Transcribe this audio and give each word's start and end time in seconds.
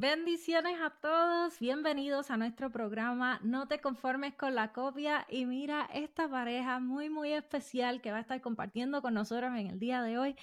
Bendiciones 0.00 0.80
a 0.80 0.90
todos, 0.90 1.58
bienvenidos 1.58 2.30
a 2.30 2.36
nuestro 2.36 2.70
programa 2.70 3.40
No 3.42 3.66
te 3.66 3.80
conformes 3.80 4.32
con 4.32 4.54
la 4.54 4.72
copia. 4.72 5.26
Y 5.28 5.44
mira 5.44 5.90
esta 5.92 6.28
pareja 6.28 6.78
muy 6.78 7.10
muy 7.10 7.32
especial 7.32 8.00
que 8.00 8.12
va 8.12 8.18
a 8.18 8.20
estar 8.20 8.40
compartiendo 8.40 9.02
con 9.02 9.14
nosotros 9.14 9.50
en 9.56 9.66
el 9.66 9.80
día 9.80 10.00
de 10.04 10.16
hoy 10.16 10.36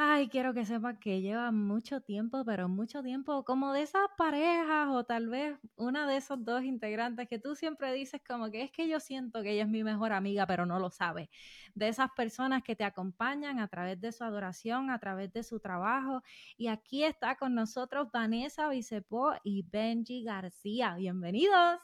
Ay, 0.00 0.28
quiero 0.28 0.54
que 0.54 0.64
sepa 0.64 1.00
que 1.00 1.20
lleva 1.20 1.50
mucho 1.50 2.00
tiempo, 2.00 2.44
pero 2.44 2.68
mucho 2.68 3.02
tiempo, 3.02 3.44
como 3.44 3.72
de 3.72 3.82
esas 3.82 4.06
parejas 4.16 4.86
o 4.90 5.02
tal 5.02 5.26
vez 5.26 5.58
una 5.74 6.06
de 6.06 6.18
esos 6.18 6.44
dos 6.44 6.62
integrantes 6.62 7.26
que 7.28 7.40
tú 7.40 7.56
siempre 7.56 7.92
dices 7.92 8.20
como 8.24 8.48
que 8.48 8.62
es 8.62 8.70
que 8.70 8.86
yo 8.86 9.00
siento 9.00 9.42
que 9.42 9.50
ella 9.50 9.64
es 9.64 9.68
mi 9.68 9.82
mejor 9.82 10.12
amiga, 10.12 10.46
pero 10.46 10.66
no 10.66 10.78
lo 10.78 10.90
sabe. 10.90 11.30
De 11.74 11.88
esas 11.88 12.10
personas 12.12 12.62
que 12.62 12.76
te 12.76 12.84
acompañan 12.84 13.58
a 13.58 13.66
través 13.66 14.00
de 14.00 14.12
su 14.12 14.22
adoración, 14.22 14.90
a 14.90 15.00
través 15.00 15.32
de 15.32 15.42
su 15.42 15.58
trabajo. 15.58 16.22
Y 16.56 16.68
aquí 16.68 17.02
está 17.02 17.34
con 17.34 17.56
nosotros 17.56 18.06
Vanessa 18.12 18.68
Bicepo 18.68 19.32
y 19.42 19.64
Benji 19.68 20.22
García. 20.22 20.94
Bienvenidos. 20.94 21.80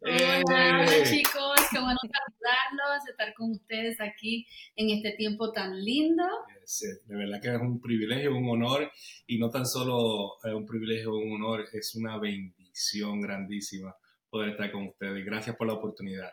Hola, 0.00 0.86
chicos, 1.04 1.60
qué 1.70 1.80
bueno 1.80 1.98
saludarlos, 2.00 3.08
estar 3.10 3.34
con 3.34 3.50
ustedes 3.50 4.00
aquí 4.00 4.46
en 4.76 4.88
este 4.88 5.12
tiempo 5.18 5.52
tan 5.52 5.84
lindo. 5.84 6.24
De 7.06 7.16
verdad 7.16 7.40
que 7.40 7.48
es 7.54 7.60
un 7.60 7.80
privilegio, 7.80 8.36
un 8.36 8.48
honor, 8.48 8.90
y 9.26 9.38
no 9.38 9.50
tan 9.50 9.66
solo 9.66 10.36
un 10.44 10.66
privilegio, 10.66 11.14
un 11.14 11.32
honor, 11.32 11.66
es 11.72 11.94
una 11.94 12.18
bendición 12.18 13.20
grandísima 13.20 13.94
poder 14.30 14.50
estar 14.50 14.70
con 14.70 14.88
ustedes. 14.88 15.24
Gracias 15.24 15.56
por 15.56 15.66
la 15.66 15.74
oportunidad. 15.74 16.30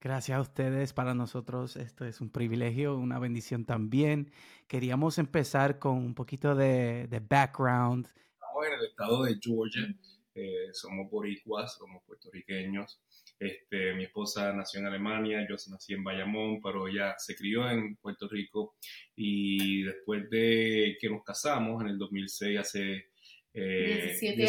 Gracias 0.00 0.36
a 0.36 0.40
ustedes, 0.40 0.92
para 0.92 1.14
nosotros 1.14 1.76
esto 1.76 2.04
es 2.04 2.20
un 2.20 2.30
privilegio, 2.30 2.96
una 2.96 3.18
bendición 3.18 3.64
también. 3.64 4.30
Queríamos 4.66 5.18
empezar 5.18 5.78
con 5.78 5.96
un 5.96 6.14
poquito 6.14 6.54
de, 6.54 7.06
de 7.08 7.20
background. 7.20 8.06
Estamos 8.06 8.66
en 8.66 8.72
el 8.74 8.84
estado 8.86 9.22
de 9.24 9.38
Georgia. 9.40 9.94
Eh, 10.34 10.68
somos 10.72 11.10
boricuas, 11.10 11.76
somos 11.76 12.02
puertorriqueños. 12.04 13.00
Este, 13.38 13.94
mi 13.94 14.04
esposa 14.04 14.52
nació 14.52 14.80
en 14.80 14.86
Alemania, 14.86 15.46
yo 15.48 15.56
nací 15.70 15.92
en 15.92 16.04
Bayamón, 16.04 16.60
pero 16.62 16.88
ella 16.88 17.14
se 17.18 17.34
crió 17.34 17.68
en 17.68 17.96
Puerto 17.96 18.28
Rico 18.28 18.76
y 19.16 19.82
después 19.82 20.30
de 20.30 20.96
que 21.00 21.10
nos 21.10 21.22
casamos 21.24 21.82
en 21.82 21.88
el 21.88 21.98
2006, 21.98 22.58
hace 22.58 23.08
17, 23.52 24.42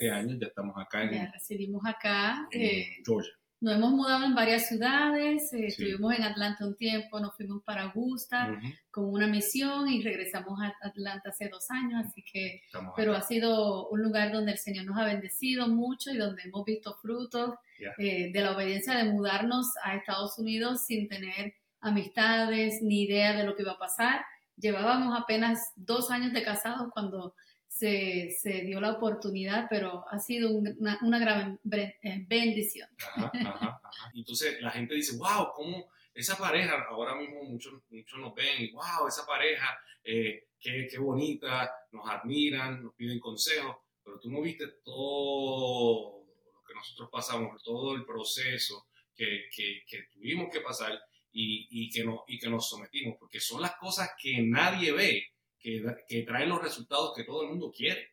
eh, 0.00 0.10
años. 0.10 0.38
ya 0.40 0.46
estamos 0.46 0.76
acá 0.78 1.02
en, 1.02 1.12
ya 1.12 1.30
residimos 1.32 1.82
acá, 1.84 2.46
en 2.52 2.62
eh, 2.62 2.96
Georgia. 3.04 3.32
Nos 3.64 3.76
hemos 3.76 3.92
mudado 3.92 4.26
en 4.26 4.34
varias 4.34 4.68
ciudades, 4.68 5.50
eh, 5.54 5.68
estuvimos 5.68 6.14
en 6.14 6.22
Atlanta 6.22 6.66
un 6.66 6.76
tiempo, 6.76 7.18
nos 7.18 7.34
fuimos 7.34 7.62
para 7.62 7.84
Augusta 7.84 8.60
con 8.90 9.06
una 9.06 9.26
misión 9.26 9.88
y 9.88 10.02
regresamos 10.02 10.60
a 10.60 10.74
Atlanta 10.86 11.30
hace 11.30 11.48
dos 11.48 11.70
años, 11.70 12.04
así 12.06 12.22
que, 12.30 12.60
pero 12.94 13.14
ha 13.14 13.22
sido 13.22 13.88
un 13.88 14.02
lugar 14.02 14.32
donde 14.32 14.52
el 14.52 14.58
Señor 14.58 14.84
nos 14.84 14.98
ha 14.98 15.06
bendecido 15.06 15.66
mucho 15.66 16.10
y 16.10 16.18
donde 16.18 16.42
hemos 16.42 16.62
visto 16.66 16.94
frutos 17.00 17.54
eh, 17.96 18.30
de 18.30 18.40
la 18.42 18.54
obediencia 18.54 18.98
de 18.98 19.04
mudarnos 19.04 19.64
a 19.82 19.96
Estados 19.96 20.38
Unidos 20.38 20.84
sin 20.84 21.08
tener 21.08 21.54
amistades 21.80 22.82
ni 22.82 23.04
idea 23.04 23.34
de 23.34 23.44
lo 23.44 23.56
que 23.56 23.62
iba 23.62 23.72
a 23.72 23.78
pasar. 23.78 24.26
Llevábamos 24.58 25.18
apenas 25.18 25.58
dos 25.74 26.10
años 26.10 26.34
de 26.34 26.42
casados 26.42 26.90
cuando 26.92 27.34
se, 27.74 28.30
se, 28.40 28.60
dio 28.60 28.80
la 28.80 28.92
oportunidad, 28.92 29.66
pero 29.68 30.04
ha 30.08 30.18
sido 30.20 30.52
una, 30.52 30.98
una 31.02 31.18
gran 31.18 31.60
eh, 31.72 32.24
bendición. 32.28 32.88
Ajá, 32.98 33.32
ajá, 33.34 33.80
Entonces 34.14 34.60
la 34.60 34.70
gente 34.70 34.94
dice, 34.94 35.16
wow, 35.16 35.48
¿cómo 35.52 35.88
esa 36.14 36.36
pareja, 36.36 36.86
ahora 36.88 37.16
mismo 37.16 37.42
muchos, 37.42 37.74
muchos 37.90 38.20
nos 38.20 38.32
ven 38.32 38.62
y 38.62 38.70
wow, 38.70 39.08
esa 39.08 39.26
pareja, 39.26 39.76
eh, 40.04 40.50
qué, 40.60 40.86
qué, 40.88 40.98
bonita, 40.98 41.68
nos 41.90 42.08
admiran, 42.08 42.80
nos 42.80 42.94
piden 42.94 43.18
consejos, 43.18 43.74
pero 44.04 44.20
tú 44.20 44.30
no 44.30 44.40
viste 44.40 44.68
todo 44.84 46.24
lo 46.54 46.62
que 46.64 46.74
nosotros 46.74 47.08
pasamos, 47.10 47.60
todo 47.64 47.96
el 47.96 48.04
proceso 48.04 48.86
que, 49.16 49.46
que, 49.54 49.82
que 49.84 50.04
tuvimos 50.12 50.48
que 50.52 50.60
pasar 50.60 50.96
y, 51.32 51.66
y, 51.68 51.90
que 51.90 52.04
no, 52.04 52.22
y 52.28 52.38
que 52.38 52.48
nos 52.48 52.68
sometimos, 52.68 53.16
porque 53.18 53.40
son 53.40 53.60
las 53.60 53.74
cosas 53.74 54.10
que 54.16 54.40
nadie 54.42 54.92
ve 54.92 55.33
que, 55.64 56.22
traen 56.22 56.50
los 56.50 56.62
resultados 56.62 57.14
que 57.16 57.24
todo 57.24 57.42
el 57.42 57.48
mundo 57.48 57.72
quiere. 57.74 58.12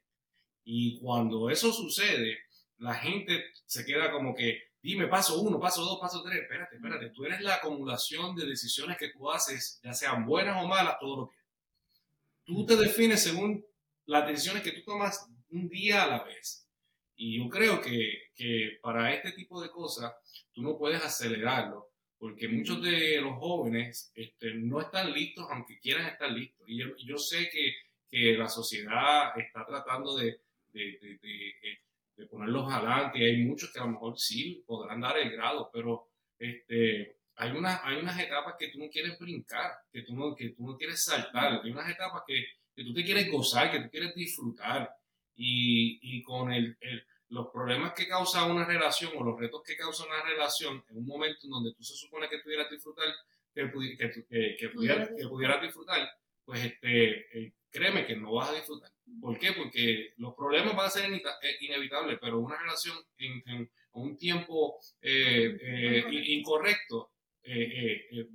Y 0.64 1.00
cuando 1.00 1.50
eso 1.50 1.74
sucede, 1.74 2.40
la 2.78 2.94
gente 2.94 3.44
se 3.66 3.86
queda 3.86 4.12
como 4.12 4.34
que, 4.34 4.72
dime 4.82 5.08
paso 5.08 5.42
uno, 5.42 5.60
paso 5.60 5.84
dos, 5.84 6.00
paso 6.00 6.24
tres, 6.24 6.44
espérate, 6.44 6.76
espérate, 6.78 7.10
tú 7.10 7.26
eres 7.26 7.42
la 7.42 7.56
acumulación 7.56 8.36
de 8.36 8.46
decisiones 8.46 8.98
que 8.98 9.10
tú 9.10 9.30
haces, 9.30 9.82
ya 9.84 9.94
sean 9.94 10.26
buenas 10.26 10.64
o 10.64 10.68
malas, 10.68 10.98
todos 11.00 11.18
los 11.20 11.30
días. 11.30 11.46
Tú 12.46 12.66
te 12.66 12.76
defines 12.78 13.22
según 13.22 13.66
las 14.06 14.28
decisiones 14.28 14.64
que 14.64 14.72
tú 14.72 14.84
tomas 14.84 15.28
un 15.50 15.68
día 15.68 16.04
a 16.04 16.08
la 16.08 16.24
vez. 16.24 16.68
Y 17.18 17.38
yo 17.38 17.50
creo 17.50 17.82
que, 17.82 18.32
que 18.34 18.80
para 18.82 19.14
este 19.14 19.34
tipo 19.34 19.62
de 19.62 19.70
cosas, 19.70 20.14
tú 20.54 20.62
no 20.62 20.78
puedes 20.78 21.04
acelerarlo 21.04 21.91
porque 22.22 22.48
muchos 22.48 22.84
de 22.84 23.20
los 23.20 23.40
jóvenes 23.40 24.12
este, 24.14 24.54
no 24.54 24.80
están 24.80 25.12
listos, 25.12 25.48
aunque 25.50 25.80
quieran 25.80 26.06
estar 26.06 26.32
listos. 26.32 26.70
Y 26.70 26.78
yo, 26.78 27.18
sé 27.18 27.50
que, 27.50 27.74
que, 28.12 28.38
la 28.38 28.48
sociedad 28.48 29.36
está 29.40 29.66
tratando 29.66 30.16
de, 30.16 30.40
de, 30.72 31.00
de, 31.02 31.56
de, 32.16 32.26
ponerlos 32.28 32.72
adelante. 32.72 33.26
Hay 33.26 33.44
muchos 33.44 33.74
que 33.74 33.80
a 33.80 33.86
lo 33.86 33.94
mejor 33.94 34.20
sí 34.20 34.64
podrán 34.68 35.02
dar 35.02 35.18
el 35.18 35.32
grado, 35.32 35.72
pero 35.74 36.10
este, 36.38 37.18
hay, 37.38 37.52
una, 37.54 37.84
hay 37.84 37.98
unas 37.98 38.20
etapas 38.20 38.54
que 38.60 38.68
tú 38.68 38.78
no 38.78 38.88
quieres 38.92 39.18
brincar, 39.18 39.72
que 39.92 40.04
tú 40.04 40.14
no, 40.14 40.36
que 40.36 40.50
tú 40.50 40.64
no 40.64 40.78
quieres 40.78 41.04
saltar. 41.04 41.60
Hay 41.64 41.72
unas 41.72 41.90
etapas 41.90 42.22
que, 42.28 42.46
que 42.76 42.84
tú 42.84 42.94
te 42.94 43.04
quieres 43.04 43.32
gozar, 43.32 43.72
que 43.72 43.80
tú 43.80 43.90
quieres 43.90 44.14
disfrutar. 44.14 44.92
Y, 45.36 45.98
y 46.04 46.22
con 46.22 46.54
el, 46.54 46.78
el 46.82 47.04
los 47.32 47.48
problemas 47.48 47.94
que 47.94 48.08
causa 48.08 48.46
una 48.46 48.66
relación 48.66 49.12
o 49.16 49.24
los 49.24 49.40
retos 49.40 49.64
que 49.66 49.78
causa 49.78 50.04
una 50.06 50.22
relación 50.22 50.84
en 50.90 50.98
un 50.98 51.06
momento 51.06 51.40
en 51.46 51.52
donde 51.52 51.74
tú 51.74 51.82
se 51.82 51.96
supone 51.96 52.28
que 52.28 52.40
pudieras 52.40 52.70
disfrutar, 52.70 53.08
que, 53.54 53.72
que, 53.98 54.56
que, 54.58 54.70
pudieras, 54.70 55.62
disfrutar, 55.62 56.12
pues 56.44 56.66
este, 56.66 57.40
eh, 57.40 57.54
créeme 57.70 58.06
que 58.06 58.18
no 58.18 58.34
vas 58.34 58.50
a 58.50 58.56
disfrutar. 58.56 58.92
¿Por 59.22 59.40
qué? 59.40 59.54
Porque 59.54 60.14
los 60.18 60.36
problemas 60.36 60.76
van 60.76 60.88
a 60.88 60.90
ser 60.90 61.12
eh, 61.12 61.22
inevitables, 61.62 62.20
pero 62.20 62.40
una 62.40 62.58
relación 62.58 62.98
en, 63.18 63.72
un 63.94 64.18
tiempo 64.18 64.80
eh, 65.02 66.04
incorrecto 66.12 67.12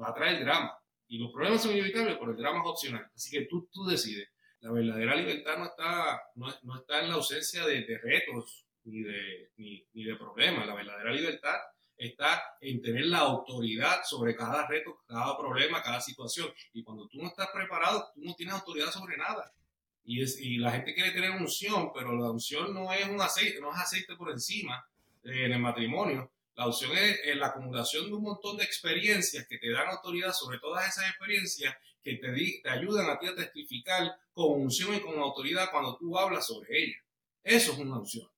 va 0.00 0.08
a 0.08 0.14
traer 0.14 0.42
drama. 0.42 0.74
Y 1.08 1.18
los 1.18 1.32
problemas 1.32 1.62
son 1.62 1.72
inevitables, 1.72 2.16
pero 2.18 2.30
el 2.30 2.36
drama 2.38 2.60
es 2.60 2.66
opcional. 2.66 3.10
Así 3.14 3.30
que 3.30 3.44
tú, 3.44 3.68
tú 3.70 3.84
decides. 3.84 4.28
La 4.60 4.72
verdadera 4.72 5.14
libertad 5.16 5.58
no 5.58 5.66
está, 5.66 6.22
no, 6.34 6.46
no 6.62 6.76
está 6.76 7.02
en 7.02 7.08
la 7.10 7.14
ausencia 7.16 7.64
de, 7.66 7.82
de 7.82 7.98
retos 7.98 8.65
ni 8.86 9.02
de, 9.02 9.50
ni, 9.56 9.84
ni 9.92 10.04
de 10.04 10.16
problemas. 10.16 10.66
La 10.66 10.74
verdadera 10.74 11.12
libertad 11.12 11.56
está 11.96 12.42
en 12.60 12.80
tener 12.82 13.06
la 13.06 13.18
autoridad 13.18 14.02
sobre 14.04 14.36
cada 14.36 14.66
reto, 14.66 15.02
cada 15.06 15.36
problema, 15.36 15.82
cada 15.82 16.00
situación. 16.00 16.48
Y 16.72 16.82
cuando 16.82 17.06
tú 17.08 17.18
no 17.18 17.28
estás 17.28 17.48
preparado, 17.52 18.10
tú 18.14 18.22
no 18.22 18.34
tienes 18.34 18.54
autoridad 18.54 18.90
sobre 18.90 19.16
nada. 19.16 19.52
Y, 20.04 20.22
es, 20.22 20.38
y 20.40 20.58
la 20.58 20.70
gente 20.70 20.94
quiere 20.94 21.10
tener 21.10 21.30
unción, 21.32 21.92
pero 21.92 22.14
la 22.16 22.30
unción 22.30 22.72
no 22.72 22.92
es 22.92 23.06
un 23.08 23.20
aceite, 23.20 23.60
no 23.60 23.72
es 23.72 23.78
aceite 23.78 24.14
por 24.14 24.30
encima 24.30 24.86
eh, 25.24 25.46
en 25.46 25.52
el 25.52 25.58
matrimonio. 25.58 26.30
La 26.54 26.66
unción 26.66 26.92
es, 26.96 27.36
la 27.36 27.48
acumulación 27.48 28.06
de 28.06 28.14
un 28.14 28.22
montón 28.22 28.56
de 28.56 28.64
experiencias 28.64 29.46
que 29.46 29.58
te 29.58 29.70
dan 29.70 29.88
autoridad 29.88 30.32
sobre 30.32 30.58
todas 30.58 30.88
esas 30.88 31.10
experiencias 31.10 31.74
que 32.02 32.14
te, 32.14 32.60
te 32.62 32.70
ayudan 32.70 33.10
a 33.10 33.18
ti 33.18 33.26
a 33.26 33.34
testificar 33.34 34.16
con 34.32 34.60
unción 34.62 34.94
y 34.94 35.00
con 35.00 35.18
autoridad 35.18 35.70
cuando 35.70 35.96
tú 35.96 36.16
hablas 36.16 36.46
sobre 36.46 36.82
ellas. 36.82 37.02
Eso 37.42 37.72
es 37.72 37.78
una 37.78 37.98
unción 37.98 38.28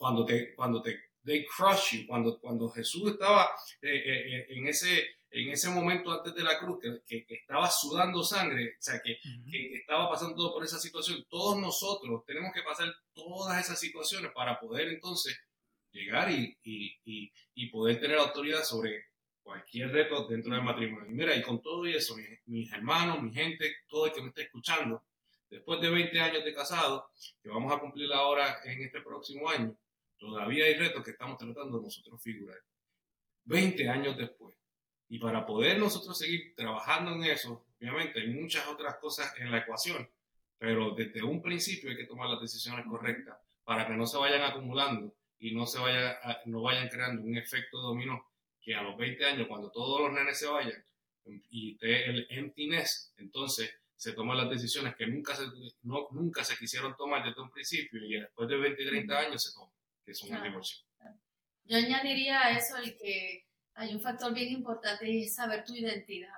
cuando 0.00 0.24
te, 0.24 0.54
cuando 0.54 0.80
te, 0.80 0.98
they 1.26 1.44
crush 1.44 1.94
you, 1.94 2.06
cuando, 2.06 2.40
cuando 2.40 2.70
Jesús 2.70 3.12
estaba 3.12 3.50
eh, 3.82 3.90
eh, 3.94 4.34
eh, 4.34 4.46
en, 4.48 4.66
ese, 4.66 5.10
en 5.30 5.50
ese 5.50 5.68
momento 5.68 6.10
antes 6.10 6.34
de 6.34 6.42
la 6.42 6.58
cruz, 6.58 6.78
que, 7.06 7.24
que, 7.26 7.34
estaba 7.34 7.70
sudando 7.70 8.22
sangre, 8.22 8.76
o 8.78 8.82
sea, 8.82 9.02
que, 9.02 9.18
que, 9.20 9.74
estaba 9.74 10.08
pasando 10.08 10.34
todo 10.36 10.54
por 10.54 10.64
esa 10.64 10.78
situación, 10.78 11.26
todos 11.28 11.58
nosotros 11.58 12.24
tenemos 12.24 12.50
que 12.54 12.62
pasar 12.62 12.90
todas 13.12 13.62
esas 13.62 13.78
situaciones 13.78 14.32
para 14.32 14.58
poder 14.58 14.88
entonces 14.88 15.38
llegar 15.92 16.30
y, 16.30 16.56
y, 16.64 17.30
y, 17.54 17.66
poder 17.66 18.00
tener 18.00 18.16
autoridad 18.16 18.64
sobre 18.64 19.04
cualquier 19.42 19.92
reto 19.92 20.26
dentro 20.28 20.54
del 20.54 20.64
matrimonio. 20.64 21.10
Y 21.10 21.14
mira, 21.14 21.36
y 21.36 21.42
con 21.42 21.60
todo 21.60 21.84
eso, 21.84 22.16
mis, 22.16 22.26
mis 22.46 22.72
hermanos, 22.72 23.22
mi 23.22 23.34
gente, 23.34 23.70
todo 23.86 24.06
el 24.06 24.12
que 24.12 24.22
me 24.22 24.28
está 24.28 24.40
escuchando, 24.40 25.04
después 25.50 25.78
de 25.82 25.90
20 25.90 26.18
años 26.20 26.42
de 26.42 26.54
casado, 26.54 27.10
que 27.42 27.50
vamos 27.50 27.70
a 27.70 27.78
cumplir 27.78 28.10
ahora 28.14 28.60
en 28.64 28.82
este 28.82 29.02
próximo 29.02 29.50
año, 29.50 29.76
todavía 30.20 30.66
hay 30.66 30.74
retos 30.74 31.02
que 31.02 31.12
estamos 31.12 31.38
tratando 31.38 31.80
nosotros 31.80 32.22
figurar. 32.22 32.58
20 33.44 33.88
años 33.88 34.16
después. 34.16 34.54
Y 35.08 35.18
para 35.18 35.44
poder 35.44 35.78
nosotros 35.78 36.16
seguir 36.16 36.54
trabajando 36.54 37.12
en 37.14 37.24
eso, 37.24 37.66
obviamente 37.80 38.20
hay 38.20 38.28
muchas 38.28 38.66
otras 38.68 38.96
cosas 38.98 39.34
en 39.38 39.50
la 39.50 39.58
ecuación, 39.58 40.08
pero 40.58 40.92
desde 40.92 41.22
un 41.22 41.42
principio 41.42 41.90
hay 41.90 41.96
que 41.96 42.06
tomar 42.06 42.28
las 42.28 42.40
decisiones 42.40 42.86
correctas 42.86 43.36
para 43.64 43.86
que 43.88 43.94
no 43.94 44.06
se 44.06 44.18
vayan 44.18 44.42
acumulando 44.42 45.12
y 45.38 45.52
no 45.52 45.66
se 45.66 45.80
vaya 45.80 46.18
no 46.44 46.62
vayan 46.62 46.88
creando 46.88 47.22
un 47.22 47.36
efecto 47.36 47.80
dominó 47.80 48.24
que 48.60 48.74
a 48.74 48.82
los 48.82 48.96
20 48.96 49.24
años, 49.24 49.48
cuando 49.48 49.70
todos 49.70 50.02
los 50.02 50.12
nenes 50.12 50.38
se 50.38 50.46
vayan 50.46 50.84
y 51.48 51.72
esté 51.72 52.10
el 52.10 52.26
emptiness, 52.30 53.14
entonces 53.16 53.72
se 53.96 54.12
toman 54.12 54.36
las 54.36 54.50
decisiones 54.50 54.94
que 54.96 55.06
nunca 55.06 55.34
se, 55.34 55.44
no, 55.82 56.08
nunca 56.12 56.44
se 56.44 56.56
quisieron 56.56 56.96
tomar 56.96 57.24
desde 57.24 57.40
un 57.40 57.50
principio 57.50 58.04
y 58.04 58.20
después 58.20 58.48
de 58.48 58.56
20 58.56 58.82
y 58.82 58.86
30 58.86 59.18
años 59.18 59.42
se 59.42 59.52
toman, 59.52 59.74
es 60.12 60.22
una 60.22 60.42
divorcio. 60.42 60.84
Yo 61.64 61.76
añadiría 61.76 62.40
a 62.40 62.58
eso 62.58 62.76
el 62.76 62.96
que 62.96 63.46
hay 63.74 63.94
un 63.94 64.00
factor 64.00 64.34
bien 64.34 64.52
importante 64.52 65.08
y 65.08 65.22
es 65.22 65.34
saber 65.34 65.64
tu 65.64 65.74
identidad. 65.74 66.34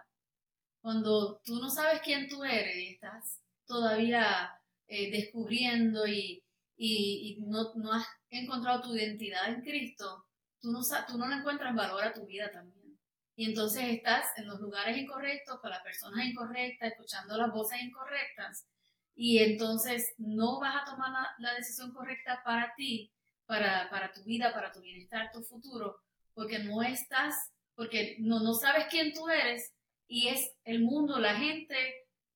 Cuando 0.80 1.40
tú 1.44 1.58
no 1.60 1.70
sabes 1.70 2.00
quién 2.02 2.28
tú 2.28 2.44
eres 2.44 2.76
y 2.76 2.88
estás 2.94 3.40
todavía 3.64 4.52
eh, 4.88 5.10
descubriendo 5.10 6.06
y, 6.06 6.44
y, 6.76 7.38
no, 7.46 7.72
no, 7.76 7.92
has 7.92 8.06
encontrado 8.28 8.82
tu 8.82 8.94
identidad 8.94 9.48
en 9.48 9.62
Cristo, 9.62 10.26
tú 10.60 10.70
no, 10.70 10.80
tú 11.08 11.16
no 11.16 11.28
le 11.28 11.36
encuentras 11.36 11.74
valor 11.74 12.04
a 12.04 12.12
tu 12.12 12.26
vida 12.26 12.50
también. 12.50 12.98
Y 13.34 13.46
entonces 13.46 13.84
estás 13.84 14.26
en 14.36 14.46
los 14.46 14.60
lugares 14.60 14.98
incorrectos, 14.98 15.60
con 15.60 15.70
las 15.70 15.82
personas 15.82 16.26
incorrectas, 16.26 16.90
escuchando 16.90 17.38
las 17.38 17.50
voces 17.50 17.80
incorrectas. 17.80 18.66
Y 19.14 19.38
entonces 19.38 20.12
no 20.18 20.60
vas 20.60 20.82
a 20.82 20.84
tomar 20.84 21.10
la, 21.10 21.30
la 21.38 21.54
decisión 21.54 21.92
correcta 21.92 22.42
para 22.44 22.74
ti, 22.74 23.10
para, 23.52 23.90
para 23.90 24.10
tu 24.10 24.24
vida, 24.24 24.50
para 24.54 24.72
tu 24.72 24.80
bienestar, 24.80 25.30
tu 25.30 25.42
futuro, 25.42 26.00
porque 26.32 26.60
no 26.60 26.82
estás, 26.82 27.34
porque 27.74 28.16
no, 28.18 28.40
no 28.40 28.54
sabes 28.54 28.86
quién 28.88 29.12
tú 29.12 29.28
eres 29.28 29.74
y 30.08 30.28
es 30.28 30.54
el 30.64 30.80
mundo, 30.80 31.18
la 31.18 31.36
gente, 31.36 31.76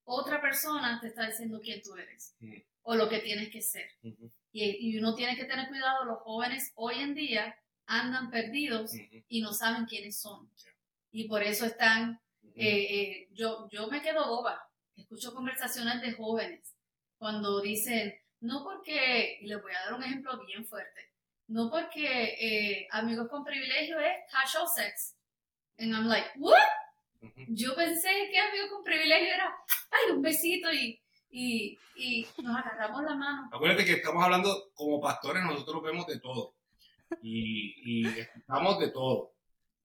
otra 0.05 0.43
persona 0.43 1.01
te 1.01 1.07
está 1.07 1.27
diciendo 1.27 1.59
quién 1.63 1.81
tú 1.81 1.97
eres 1.97 2.37
o 2.83 2.95
lo 2.95 3.09
que 3.09 3.21
tienes 3.21 3.49
que 3.49 3.63
ser. 3.63 3.89
y, 4.03 4.13
y, 4.53 4.99
uno 4.99 5.15
tiene 5.15 5.37
que 5.37 5.47
tener 5.47 5.69
cuidado, 5.69 6.05
los 6.05 6.19
jóvenes 6.19 6.71
hoy 6.75 6.97
en 6.97 7.15
día 7.15 7.57
andan 7.87 8.29
perdidos 8.31 8.91
y 9.27 9.41
no 9.41 9.55
saben 9.55 9.87
quiénes 9.87 10.21
son. 10.21 10.51
Y 11.13 11.29
por 11.29 11.43
eso 11.43 11.65
están, 11.65 12.21
eh, 12.57 12.95
eh, 12.95 13.29
yo, 13.33 13.71
yo 13.71 13.89
me 13.89 14.03
quedo 14.03 14.29
boba, 14.29 14.61
escucho 14.95 15.33
conversaciones 15.33 16.03
de 16.03 16.13
jóvenes 16.13 16.77
cuando 17.17 17.63
dicen, 17.63 18.15
no 18.47 18.65
porque, 18.65 19.39
y 19.41 19.47
les 19.47 19.61
voy 19.61 19.73
a 19.73 19.85
dar 19.85 19.95
un 19.95 20.03
ejemplo 20.03 20.39
bien 20.47 20.65
fuerte, 20.65 21.13
no 21.49 21.71
porque 21.71 22.37
eh, 22.41 22.89
amigos 22.91 23.29
con 23.29 23.45
privilegio 23.45 23.99
es 23.99 24.15
casual 24.31 24.67
sex. 24.75 25.17
And 25.79 25.93
I'm 25.93 26.07
like, 26.07 26.29
what? 26.37 26.57
Yo 27.49 27.75
pensé 27.75 28.09
que 28.31 28.39
amigos 28.39 28.71
con 28.71 28.85
privilegio 28.85 29.35
era, 29.35 29.55
ay, 29.91 30.13
un 30.13 30.23
besito 30.23 30.73
y, 30.73 31.01
y, 31.31 31.79
y 31.97 32.27
nos 32.43 32.57
agarramos 32.57 33.03
la 33.03 33.15
mano. 33.15 33.51
Acuérdate 33.53 33.85
que 33.85 33.93
estamos 33.95 34.23
hablando 34.23 34.71
como 34.75 35.01
pastores, 35.01 35.43
nosotros 35.43 35.83
vemos 35.83 36.07
de 36.07 36.21
todo. 36.21 36.55
Y, 37.23 37.75
y 37.85 38.21
escuchamos 38.21 38.79
de 38.81 38.91
todo. 38.91 39.33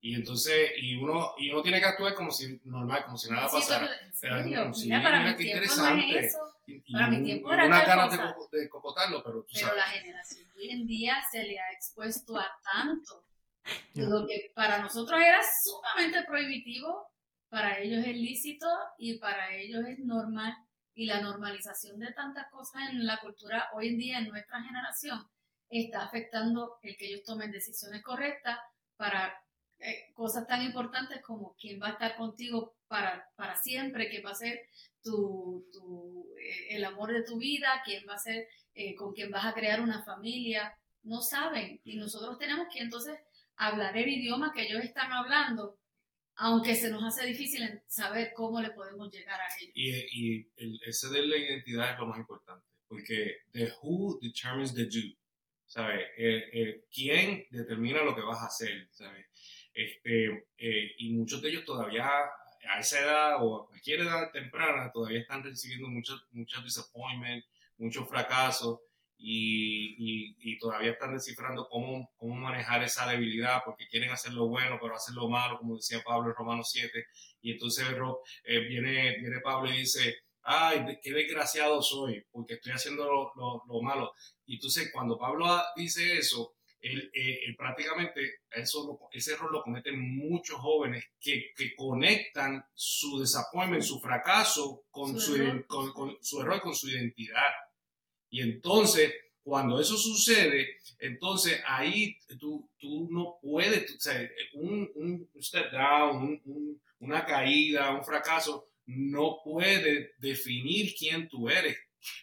Y 0.04 0.16
entonces, 0.16 0.72
y 0.78 0.96
uno, 0.96 1.34
y 1.38 1.52
uno 1.52 1.62
tiene 1.62 1.80
que 1.80 1.86
actuar 1.86 2.16
como 2.16 2.32
si 2.32 2.60
normal, 2.64 3.06
como 3.06 3.18
si 3.18 3.30
nada 3.30 3.48
pasara. 3.48 3.90
Pero, 4.20 4.44
mira, 4.44 4.74
sí, 4.74 4.90
para 4.90 5.20
mira 5.20 5.36
qué 5.36 5.44
interesante. 5.44 6.26
eso. 6.26 6.51
Para 6.92 7.08
mi 7.08 7.24
tiempo 7.24 7.52
era 7.52 7.66
una 7.66 7.86
ganas 7.86 8.12
de, 8.12 8.60
de, 8.60 8.70
cocotarlo, 8.70 9.24
pero 9.24 9.44
tú 9.44 9.54
Pero 9.54 9.76
la 9.76 9.84
generación 9.84 10.50
hoy 10.56 10.70
en 10.70 10.88
día 10.88 11.22
se 11.32 11.44
le 11.44 11.60
ha 11.60 11.72
expuesto 11.72 12.38
a 12.38 12.48
tanto. 12.64 13.26
Lo 13.94 14.26
que 14.26 14.52
para 14.56 14.80
nosotros 14.80 15.20
era 15.22 15.40
sumamente 15.64 16.24
prohibitivo, 16.24 17.12
para 17.50 17.80
ellos 17.80 18.06
es 18.06 18.16
lícito 18.16 18.68
y 18.98 19.20
para 19.20 19.54
ellos 19.56 19.86
es 19.88 20.00
normal. 20.00 20.56
Y 20.94 21.06
la 21.06 21.22
normalización 21.22 22.00
de 22.00 22.12
tantas 22.14 22.50
cosas 22.52 22.90
en 22.90 23.06
la 23.06 23.18
cultura 23.20 23.70
hoy 23.74 23.90
en 23.90 23.98
día, 23.98 24.20
en 24.20 24.28
nuestra 24.28 24.62
generación, 24.62 25.26
está 25.70 26.04
afectando 26.04 26.80
el 26.82 26.98
que 26.98 27.08
ellos 27.08 27.24
tomen 27.24 27.52
decisiones 27.52 28.04
correctas 28.04 28.60
para 28.98 29.34
eh, 29.84 30.12
cosas 30.14 30.46
tan 30.46 30.62
importantes 30.62 31.22
como 31.24 31.56
quién 31.60 31.82
va 31.82 31.88
a 31.88 31.92
estar 31.94 32.16
contigo 32.16 32.76
para, 32.88 33.28
para 33.36 33.56
siempre, 33.56 34.10
quién 34.10 34.24
va 34.24 34.30
a 34.30 34.36
ser 34.36 34.62
tu, 35.02 35.68
tu 35.74 36.36
eh, 36.38 36.76
el 36.76 36.86
amor 36.86 37.12
de 37.12 37.24
tu 37.24 37.40
vida, 37.40 37.82
quién 37.84 38.06
va 38.08 38.14
a 38.14 38.20
ser 38.20 38.48
eh, 38.76 38.94
con 38.94 39.12
quién 39.12 39.32
vas 39.32 39.46
a 39.46 39.54
crear 39.54 39.82
una 39.82 40.04
familia. 40.04 40.78
No 41.02 41.22
saben. 41.22 41.82
Y 41.84 41.98
nosotros 41.98 42.38
tenemos 42.38 42.68
que 42.72 42.80
entonces 42.80 43.18
hablar 43.56 43.98
el 43.98 44.08
idioma 44.08 44.52
que 44.54 44.68
ellos 44.68 44.84
están 44.84 45.12
hablando, 45.12 45.80
aunque 46.36 46.76
se 46.76 46.92
nos 46.92 47.04
hace 47.04 47.26
difícil 47.26 47.82
saber 47.88 48.34
cómo 48.36 48.62
le 48.62 48.70
podemos 48.70 49.12
llegar 49.12 49.42
a 49.42 49.48
ellos. 49.60 49.74
Y, 49.74 49.90
y 49.90 50.52
el, 50.58 50.80
ese 50.86 51.10
de 51.10 51.26
la 51.26 51.38
identidad 51.38 51.94
es 51.94 52.00
lo 52.00 52.06
más 52.06 52.20
importante, 52.20 52.68
porque 52.88 53.38
the 53.52 53.72
who 53.82 54.20
determines 54.22 54.76
the 54.76 54.86
do. 54.86 55.18
¿Sabes? 55.66 56.06
¿Quién 56.94 57.48
determina 57.50 58.04
lo 58.04 58.14
que 58.14 58.22
vas 58.22 58.42
a 58.42 58.48
hacer? 58.48 58.90
¿Sabes? 58.92 59.26
Este, 59.74 60.46
eh, 60.58 60.92
y 60.98 61.14
muchos 61.14 61.42
de 61.42 61.50
ellos 61.50 61.66
todavía 61.66 62.10
a 62.70 62.80
esa 62.80 63.00
edad 63.00 63.36
o 63.40 63.64
a 63.64 63.68
cualquier 63.68 64.02
edad 64.02 64.32
temprana 64.32 64.92
todavía 64.92 65.22
están 65.22 65.44
recibiendo 65.44 65.88
muchos 65.88 66.28
muchos 66.32 66.64
disappointment, 66.64 67.44
muchos 67.78 68.08
fracasos 68.08 68.80
y, 69.24 70.36
y, 70.40 70.58
todavía 70.58 70.92
están 70.92 71.14
descifrando 71.14 71.68
cómo, 71.70 72.10
cómo 72.18 72.36
manejar 72.36 72.82
esa 72.84 73.08
debilidad 73.08 73.62
porque 73.64 73.88
quieren 73.88 74.10
hacer 74.10 74.34
lo 74.34 74.48
bueno 74.48 74.80
pero 74.82 74.96
hacer 74.96 75.14
lo 75.14 75.30
malo, 75.30 75.60
como 75.60 75.76
decía 75.76 76.02
Pablo 76.04 76.30
en 76.30 76.36
Romanos 76.36 76.70
7. 76.72 77.06
Y 77.42 77.52
entonces 77.52 77.86
eh, 78.46 78.60
viene, 78.62 79.20
viene 79.20 79.40
Pablo 79.44 79.70
y 79.70 79.78
dice, 79.78 80.16
ay, 80.42 80.98
qué 81.04 81.14
desgraciado 81.14 81.82
soy 81.84 82.26
porque 82.32 82.56
estoy 82.56 82.72
haciendo 82.72 83.06
lo, 83.06 83.32
lo, 83.36 83.64
lo 83.68 83.82
malo. 83.82 84.14
Y 84.48 84.56
entonces 84.56 84.90
cuando 84.92 85.20
Pablo 85.20 85.46
dice 85.76 86.18
eso, 86.18 86.56
él, 86.82 87.12
eh, 87.14 87.56
prácticamente 87.58 88.42
eso, 88.50 89.00
ese 89.12 89.34
error 89.34 89.52
lo 89.52 89.62
cometen 89.62 90.00
muchos 90.00 90.58
jóvenes 90.58 91.06
que, 91.20 91.52
que 91.56 91.76
conectan 91.76 92.66
su 92.74 93.20
desappointment, 93.20 93.84
su 93.84 94.00
fracaso 94.00 94.86
con 94.90 95.20
su, 95.20 95.36
error. 95.36 95.66
Con, 95.68 96.18
su 96.22 96.42
error, 96.42 96.62
con 96.62 96.76
su 96.76 96.90
identidad. 96.90 97.52
Y 98.30 98.42
entonces, 98.42 99.14
cuando 99.44 99.80
eso 99.80 99.96
sucede, 99.98 100.78
entonces 101.00 101.62
ahí 101.68 102.18
tú, 102.40 102.70
tú 102.78 103.08
no 103.12 103.38
puedes, 103.42 103.96
o 103.96 104.00
sea, 104.00 104.30
un, 104.54 104.90
un 104.96 105.30
step 105.42 105.72
down, 105.72 106.42
un, 106.46 106.82
una 107.00 107.26
caída, 107.26 107.92
un 107.92 108.04
fracaso, 108.04 108.70
no 108.86 109.40
puede 109.44 110.14
definir 110.18 110.96
quién 110.98 111.28
tú 111.28 111.50
eres. 111.50 111.78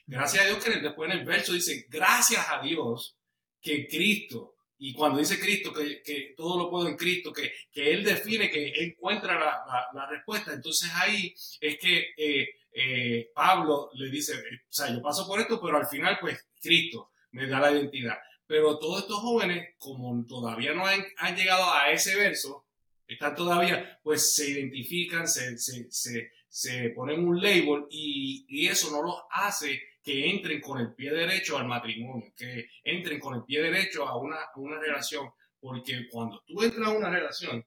Gracias 0.06 0.44
a 0.44 0.46
Dios 0.46 0.64
que 0.64 0.70
después 0.80 1.10
en 1.10 1.18
el 1.18 1.24
verso 1.24 1.52
dice, 1.52 1.86
gracias 1.88 2.44
a 2.48 2.60
Dios 2.60 3.17
que 3.60 3.86
Cristo, 3.86 4.56
y 4.78 4.92
cuando 4.92 5.18
dice 5.18 5.40
Cristo 5.40 5.72
que, 5.72 6.02
que 6.02 6.34
todo 6.36 6.58
lo 6.58 6.70
puedo 6.70 6.88
en 6.88 6.96
Cristo, 6.96 7.32
que, 7.32 7.52
que 7.72 7.92
Él 7.92 8.04
define, 8.04 8.50
que 8.50 8.84
encuentra 8.84 9.38
la, 9.38 9.88
la, 9.92 10.06
respuesta, 10.08 10.52
entonces 10.52 10.90
ahí 10.94 11.34
es 11.60 11.78
que 11.78 12.14
eh, 12.16 12.48
eh, 12.72 13.30
Pablo 13.34 13.90
le 13.94 14.08
dice, 14.10 14.34
o 14.34 14.72
sea, 14.72 14.92
yo 14.92 15.02
paso 15.02 15.26
por 15.26 15.40
esto, 15.40 15.60
pero 15.60 15.76
al 15.78 15.86
final 15.86 16.18
pues 16.20 16.46
Cristo 16.60 17.10
me 17.32 17.46
da 17.46 17.60
la 17.60 17.72
identidad. 17.72 18.18
Pero 18.46 18.78
todos 18.78 19.02
estos 19.02 19.18
jóvenes, 19.18 19.74
como 19.78 20.24
todavía 20.26 20.72
no 20.72 20.86
han, 20.86 21.04
han 21.18 21.36
llegado 21.36 21.70
a 21.70 21.90
ese 21.90 22.16
verso, 22.16 22.66
están 23.06 23.34
todavía, 23.34 23.98
pues 24.02 24.34
se 24.34 24.50
identifican, 24.50 25.26
se, 25.26 25.58
se, 25.58 25.90
se, 25.90 26.32
se 26.48 26.90
ponen 26.90 27.26
un 27.26 27.40
label 27.40 27.86
y, 27.90 28.46
y 28.48 28.68
eso 28.68 28.90
no 28.90 29.02
los 29.02 29.16
hace 29.30 29.82
que 30.08 30.26
entren 30.26 30.58
con 30.62 30.80
el 30.80 30.94
pie 30.94 31.12
derecho 31.12 31.58
al 31.58 31.66
matrimonio, 31.66 32.32
que 32.34 32.70
entren 32.82 33.20
con 33.20 33.34
el 33.34 33.44
pie 33.44 33.60
derecho 33.60 34.08
a 34.08 34.16
una, 34.16 34.38
una 34.56 34.78
relación, 34.78 35.30
porque 35.60 36.08
cuando 36.10 36.42
tú 36.46 36.62
entras 36.62 36.88
a 36.88 36.92
una 36.92 37.10
relación, 37.10 37.62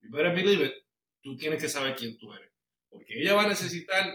you 0.00 0.10
better 0.10 0.34
believe 0.34 0.64
it, 0.66 0.72
tú 1.22 1.36
tienes 1.36 1.62
que 1.62 1.68
saber 1.68 1.94
quién 1.94 2.18
tú 2.18 2.32
eres, 2.32 2.50
porque 2.88 3.22
ella 3.22 3.34
va 3.34 3.44
a 3.44 3.48
necesitar 3.48 4.12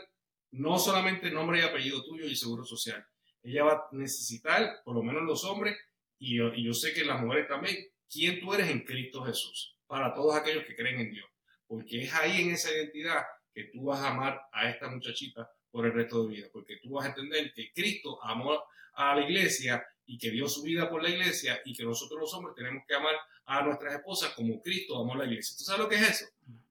no 0.51 0.77
solamente 0.77 1.31
nombre 1.31 1.59
y 1.59 1.61
apellido 1.61 2.03
tuyo 2.03 2.25
y 2.25 2.35
seguro 2.35 2.65
social, 2.65 3.01
ella 3.43 3.63
va 3.63 3.71
a 3.71 3.87
necesitar, 3.93 4.81
por 4.83 4.95
lo 4.95 5.01
menos 5.01 5.23
los 5.23 5.45
hombres, 5.45 5.77
y 6.17 6.35
yo, 6.35 6.53
y 6.53 6.65
yo 6.65 6.73
sé 6.73 6.93
que 6.93 7.05
las 7.05 7.21
mujeres 7.21 7.47
también, 7.47 7.77
quién 8.11 8.41
tú 8.41 8.53
eres 8.53 8.69
en 8.69 8.83
Cristo 8.83 9.23
Jesús, 9.23 9.77
para 9.87 10.13
todos 10.13 10.35
aquellos 10.35 10.65
que 10.65 10.75
creen 10.75 10.99
en 10.99 11.11
Dios, 11.11 11.29
porque 11.65 12.01
es 12.03 12.13
ahí 12.13 12.41
en 12.41 12.51
esa 12.51 12.73
identidad 12.73 13.23
que 13.53 13.69
tú 13.71 13.85
vas 13.85 14.01
a 14.01 14.09
amar 14.09 14.41
a 14.51 14.69
esta 14.69 14.89
muchachita 14.89 15.49
por 15.71 15.85
el 15.85 15.93
resto 15.93 16.23
de 16.23 16.35
vida, 16.35 16.47
porque 16.51 16.77
tú 16.77 16.91
vas 16.91 17.05
a 17.05 17.09
entender 17.09 17.53
que 17.53 17.71
Cristo 17.73 18.19
amó 18.23 18.63
a 18.93 19.15
la 19.15 19.21
iglesia 19.21 19.85
y 20.05 20.17
que 20.17 20.31
dio 20.31 20.47
su 20.49 20.63
vida 20.63 20.89
por 20.89 21.03
la 21.03 21.09
iglesia 21.09 21.61
y 21.65 21.73
que 21.73 21.83
nosotros 21.83 22.19
los 22.19 22.33
hombres 22.33 22.55
tenemos 22.55 22.83
que 22.87 22.95
amar 22.95 23.15
a 23.45 23.61
nuestras 23.63 23.95
esposas 23.95 24.33
como 24.33 24.61
Cristo 24.61 24.99
amó 24.99 25.13
a 25.13 25.17
la 25.17 25.25
iglesia. 25.25 25.55
¿Tú 25.57 25.63
sabes 25.63 25.81
lo 25.81 25.89
que 25.89 25.95
es 25.95 26.09
eso? 26.09 26.25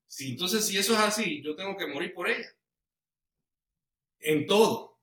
Si 0.07 0.31
entonces 0.31 0.67
si 0.67 0.77
eso 0.77 0.95
es 0.95 1.01
así, 1.01 1.43
yo 1.43 1.55
tengo 1.55 1.77
que 1.77 1.87
morir 1.87 2.13
por 2.15 2.29
ella. 2.29 2.49
En 4.21 4.47
todo. 4.47 4.99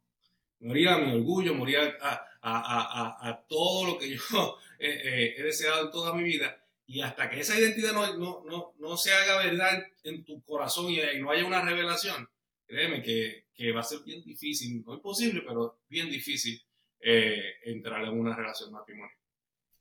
moría 0.60 0.96
a 0.96 0.98
mi 0.98 1.14
orgullo, 1.14 1.54
moría 1.54 1.98
a, 2.42 3.46
todo 3.48 3.86
lo 3.86 3.98
que 3.98 4.10
yo 4.10 4.58
eh, 4.80 5.02
eh, 5.04 5.36
he 5.38 5.44
deseado 5.44 5.86
en 5.86 5.92
toda 5.92 6.14
mi 6.14 6.24
vida. 6.24 6.62
Y 6.88 7.02
hasta 7.02 7.30
que 7.30 7.40
esa 7.40 7.60
identidad 7.60 7.94
no, 7.94 8.16
no, 8.18 8.44
no, 8.46 8.74
no 8.78 8.98
se 8.98 9.12
haga 9.12 9.38
verdad 9.38 9.84
en, 10.04 10.24
tu 10.24 10.44
corazón 10.44 10.90
y, 10.90 11.00
no 11.20 11.32
haya 11.32 11.46
una 11.46 11.62
revelación, 11.62 12.30
créeme 12.65 13.01
que, 13.01 13.48
que, 13.53 13.72
va 13.72 13.81
a 13.81 13.84
ser 13.84 14.00
bien 14.05 14.24
difícil, 14.24 14.84
no 14.86 14.95
imposible, 14.95 15.41
pero 15.45 15.81
bien 15.88 16.10
difícil 16.10 16.60
eh, 17.00 17.55
entrar 17.63 18.03
en 18.05 18.19
una 18.19 18.36
relación 18.36 18.72
matrimonial. 18.72 19.17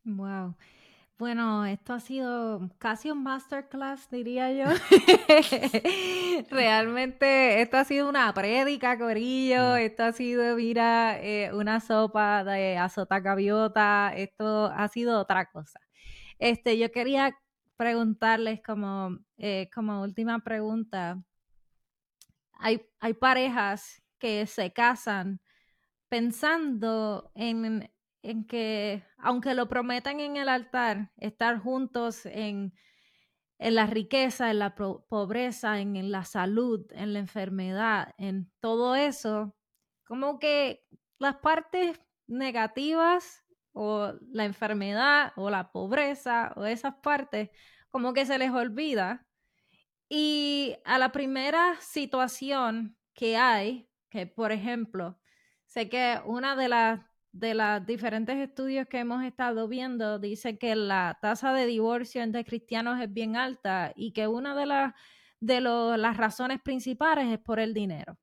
Wow. 0.04 0.56
Bueno, 1.16 1.64
esto 1.64 1.92
ha 1.92 2.00
sido 2.00 2.68
casi 2.78 3.10
un 3.10 3.22
masterclass, 3.22 4.10
diría 4.10 4.52
yo. 4.52 4.64
Realmente, 6.50 7.62
esto 7.62 7.76
ha 7.76 7.84
sido 7.84 8.08
una 8.08 8.34
prédica, 8.34 8.98
Corillo. 8.98 9.76
Esto 9.76 10.02
ha 10.02 10.12
sido, 10.12 10.56
mira, 10.56 11.22
eh, 11.22 11.52
una 11.54 11.78
sopa 11.80 12.42
de 12.42 12.76
azota 12.76 13.20
gaviota. 13.20 14.12
Esto 14.16 14.66
ha 14.66 14.88
sido 14.88 15.20
otra 15.20 15.46
cosa. 15.46 15.80
Este, 16.40 16.78
yo 16.78 16.90
quería 16.90 17.38
preguntarles 17.76 18.60
como, 18.60 19.18
eh, 19.38 19.70
como 19.72 20.02
última 20.02 20.40
pregunta. 20.40 21.22
Hay, 22.58 22.86
hay 23.00 23.14
parejas 23.14 24.02
que 24.18 24.46
se 24.46 24.72
casan 24.72 25.40
pensando 26.08 27.30
en 27.34 27.90
en 28.24 28.46
que, 28.46 29.04
aunque 29.18 29.54
lo 29.54 29.68
prometan 29.68 30.18
en 30.18 30.38
el 30.38 30.48
altar, 30.48 31.12
estar 31.18 31.58
juntos 31.58 32.24
en, 32.24 32.72
en 33.58 33.74
la 33.74 33.86
riqueza, 33.86 34.50
en 34.50 34.60
la 34.60 34.74
pobreza, 34.74 35.78
en, 35.78 36.10
la 36.10 36.24
salud, 36.24 36.86
en 36.92 37.12
la 37.12 37.18
enfermedad, 37.18 38.14
en 38.16 38.50
todo 38.60 38.94
eso, 38.94 39.54
como 40.04 40.38
que 40.38 40.86
las 41.18 41.36
partes 41.36 42.00
negativas 42.26 43.44
o 43.72 44.14
la 44.32 44.46
enfermedad 44.46 45.34
o 45.36 45.50
la 45.50 45.70
pobreza 45.70 46.54
o 46.56 46.64
esas 46.64 46.94
partes, 47.02 47.50
como 47.90 48.14
que 48.14 48.24
se 48.24 48.38
les 48.38 48.52
olvida. 48.52 49.26
Y 50.16 50.76
a 50.84 50.96
la 51.00 51.10
primera 51.10 51.74
situación 51.80 52.96
que 53.14 53.36
hay, 53.36 53.90
que 54.10 54.28
por 54.28 54.52
ejemplo, 54.52 55.18
sé 55.66 55.88
que 55.88 56.20
una 56.24 56.54
de 56.54 56.68
las 56.68 57.00
de 57.32 57.54
los 57.54 57.84
diferentes 57.84 58.36
estudios 58.36 58.86
que 58.86 59.00
hemos 59.00 59.24
estado 59.24 59.66
viendo, 59.66 60.20
dice 60.20 60.56
que 60.56 60.76
la 60.76 61.18
tasa 61.20 61.52
de 61.52 61.66
divorcio 61.66 62.22
entre 62.22 62.44
cristianos 62.44 63.00
es 63.02 63.12
bien 63.12 63.34
alta 63.34 63.92
y 63.96 64.12
que 64.12 64.28
una 64.28 64.54
de, 64.54 64.66
las 64.66 64.94
de 65.40 65.60
las 65.60 66.16
razones 66.16 66.60
principales 66.62 67.32
es 67.32 67.40
por 67.40 67.58
el 67.58 67.74
dinero. 67.74 68.16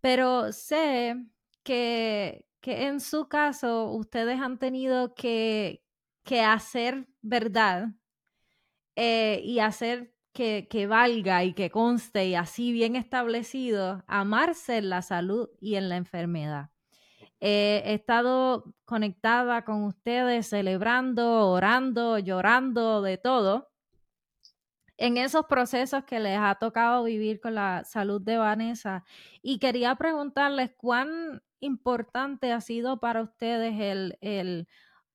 Pero 0.00 0.52
sé 0.52 1.16
que, 1.64 2.46
en 2.62 3.00
su 3.00 3.28
caso 3.28 3.90
ustedes 3.90 4.38
han 4.38 4.60
tenido 4.60 5.16
que, 5.16 5.82
hacer 6.46 7.08
verdad 7.22 7.88
eh, 8.94 9.40
y 9.42 9.58
hacer 9.58 10.13
que, 10.34 10.86
valga 10.88 11.44
y 11.44 11.54
que 11.54 11.70
conste 11.70 12.26
y 12.26 12.34
así 12.34 12.72
bien 12.72 12.96
establecido, 12.96 14.02
amarse 14.06 14.78
en 14.78 14.90
la 14.90 15.00
salud 15.00 15.48
y 15.60 15.76
en 15.76 15.88
la 15.88 15.96
enfermedad. 15.96 16.70
Eh, 17.40 17.82
he 17.86 17.94
estado 17.94 18.74
conectada 18.84 19.64
con 19.64 19.84
ustedes, 19.84 20.48
celebrando, 20.48 21.50
orando, 21.50 22.18
llorando, 22.18 23.02
de 23.02 23.16
todo. 23.16 23.70
En 24.96 25.16
esos 25.16 25.46
procesos 25.46 26.04
que 26.04 26.20
les 26.20 26.38
ha 26.38 26.54
tocado 26.56 27.04
vivir 27.04 27.40
con 27.40 27.54
la 27.54 27.84
salud 27.84 28.20
de 28.20 28.36
Vanessa. 28.38 29.04
Y 29.42 29.58
quería 29.58 29.94
preguntarles 29.96 30.70
cuán 30.76 31.42
importante 31.60 32.52
ha 32.52 32.60
sido 32.60 33.00
para 33.00 33.22
ustedes 33.22 33.74
el, 33.80 34.18
el 34.20 34.68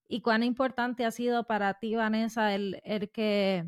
y 0.07 0.21
cuán 0.21 0.43
importante 0.43 1.05
ha 1.05 1.11
sido 1.11 1.45
para 1.45 1.75
ti, 1.75 1.95
Vanessa, 1.95 2.53
el, 2.55 2.81
el 2.83 3.11
que 3.11 3.65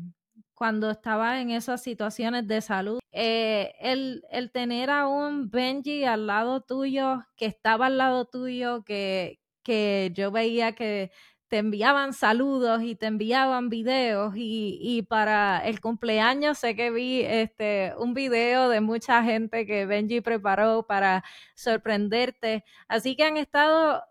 cuando 0.62 0.92
estaba 0.92 1.40
en 1.40 1.50
esas 1.50 1.82
situaciones 1.82 2.46
de 2.46 2.60
salud. 2.60 3.00
Eh, 3.10 3.74
el, 3.80 4.22
tener 4.52 4.90
a 4.90 5.08
un 5.08 5.50
Benji 5.50 6.04
al 6.04 6.28
lado 6.28 6.60
tuyo, 6.60 7.24
que 7.34 7.46
estaba 7.46 7.86
al 7.86 7.98
lado 7.98 8.26
tuyo, 8.26 8.84
que, 8.84 9.40
que 9.64 10.12
yo 10.14 10.30
veía 10.30 10.76
que 10.76 11.10
te 11.48 11.58
enviaban 11.58 12.12
saludos 12.12 12.80
y 12.84 12.94
te 12.94 13.06
enviaban 13.06 13.70
videos 13.70 14.34
y, 14.36 15.04
para 15.08 15.58
el 15.66 15.80
cumpleaños 15.80 16.58
sé 16.58 16.76
que 16.76 16.92
vi 16.92 17.22
este 17.22 17.94
un 17.98 18.14
video 18.14 18.68
de 18.68 18.80
mucha 18.80 19.24
gente 19.24 19.66
que 19.66 19.84
Benji 19.84 20.20
preparó 20.20 20.86
para 20.86 21.24
sorprenderte. 21.56 22.64
Así 22.86 23.16
que 23.16 23.24
han 23.24 23.36
estado 23.36 24.04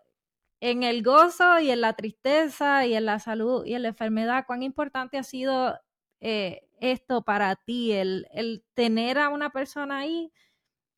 en 0.60 0.84
el 0.84 1.02
gozo 1.02 1.62
y 1.62 1.72
en 1.72 1.80
la 1.80 1.94
tristeza 1.94 2.86
y 2.86 2.94
en 2.94 3.06
la 3.06 3.20
salud 3.20 3.66
y 3.66 3.74
en 3.76 3.84
la 3.84 3.88
enfermedad. 3.90 4.44
Cuán 4.46 4.64
importante 4.64 5.18
ha 5.18 5.24
sido 5.24 5.80
eh, 6.22 6.70
esto 6.80 7.24
para 7.24 7.56
ti, 7.56 7.92
el, 7.92 8.64
tener 8.74 9.18
a 9.18 9.30
una 9.30 9.52
persona 9.52 10.00
ahí 10.00 10.32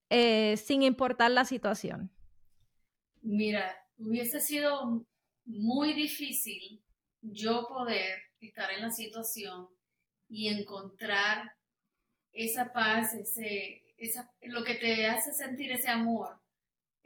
eh, 0.10 0.58
sin 0.58 0.84
importar 0.84 1.32
la 1.32 1.46
situación? 1.46 2.12
Mira, 3.22 3.76
hubiese 3.98 4.40
sido 4.42 5.06
muy 5.46 5.94
difícil 5.94 6.84
yo 7.22 7.68
poder 7.68 8.20
estar 8.40 8.72
en 8.72 8.82
la 8.82 8.92
situación 8.92 9.70
y 10.30 10.50
encontrar 10.50 11.56
esa 12.34 12.74
paz, 12.74 13.14
ese, 13.14 13.84
esa, 13.98 14.30
lo 14.42 14.64
que 14.64 14.76
te 14.76 15.06
hace 15.06 15.32
sentir 15.32 15.72
ese 15.72 15.90
amor. 15.90 16.40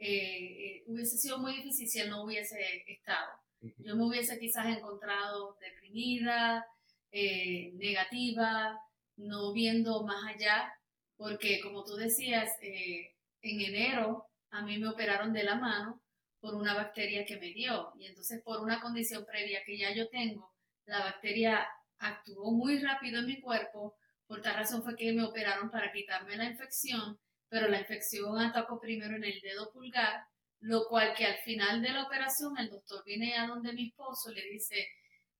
Eh, 0.00 0.84
hubiese 0.86 1.18
sido 1.18 1.38
muy 1.38 1.56
difícil 1.56 1.88
si 1.88 2.00
él 2.00 2.10
no 2.10 2.24
hubiese 2.24 2.58
estado. 2.86 3.30
Yo 3.78 3.96
me 3.96 4.06
hubiese 4.06 4.38
quizás 4.38 4.66
encontrado 4.66 5.56
deprimida, 5.60 6.64
eh, 7.12 7.72
negativa, 7.74 8.78
no 9.16 9.52
viendo 9.52 10.04
más 10.04 10.24
allá, 10.34 10.72
porque 11.16 11.60
como 11.62 11.84
tú 11.84 11.96
decías, 11.96 12.50
eh, 12.62 13.14
en 13.42 13.60
enero 13.60 14.26
a 14.50 14.62
mí 14.62 14.78
me 14.78 14.88
operaron 14.88 15.32
de 15.32 15.44
la 15.44 15.56
mano 15.56 16.02
por 16.40 16.54
una 16.54 16.74
bacteria 16.74 17.24
que 17.24 17.38
me 17.38 17.52
dio 17.52 17.92
y 17.98 18.06
entonces 18.06 18.42
por 18.42 18.60
una 18.60 18.80
condición 18.80 19.24
previa 19.26 19.62
que 19.64 19.76
ya 19.76 19.92
yo 19.94 20.08
tengo, 20.08 20.52
la 20.86 21.00
bacteria 21.00 21.66
actuó 21.98 22.52
muy 22.52 22.78
rápido 22.78 23.20
en 23.20 23.26
mi 23.26 23.40
cuerpo, 23.40 23.96
por 24.26 24.40
tal 24.40 24.56
razón 24.56 24.82
fue 24.82 24.96
que 24.96 25.12
me 25.12 25.24
operaron 25.24 25.70
para 25.70 25.92
quitarme 25.92 26.36
la 26.36 26.44
infección, 26.44 27.18
pero 27.48 27.68
la 27.68 27.80
infección 27.80 28.38
atacó 28.38 28.78
primero 28.80 29.16
en 29.16 29.24
el 29.24 29.40
dedo 29.40 29.72
pulgar, 29.72 30.22
lo 30.60 30.86
cual 30.88 31.14
que 31.14 31.24
al 31.24 31.38
final 31.38 31.82
de 31.82 31.90
la 31.90 32.04
operación 32.04 32.56
el 32.58 32.70
doctor 32.70 33.02
viene 33.04 33.36
a 33.36 33.46
donde 33.46 33.72
mi 33.72 33.88
esposo 33.88 34.30
le 34.32 34.42
dice, 34.50 34.86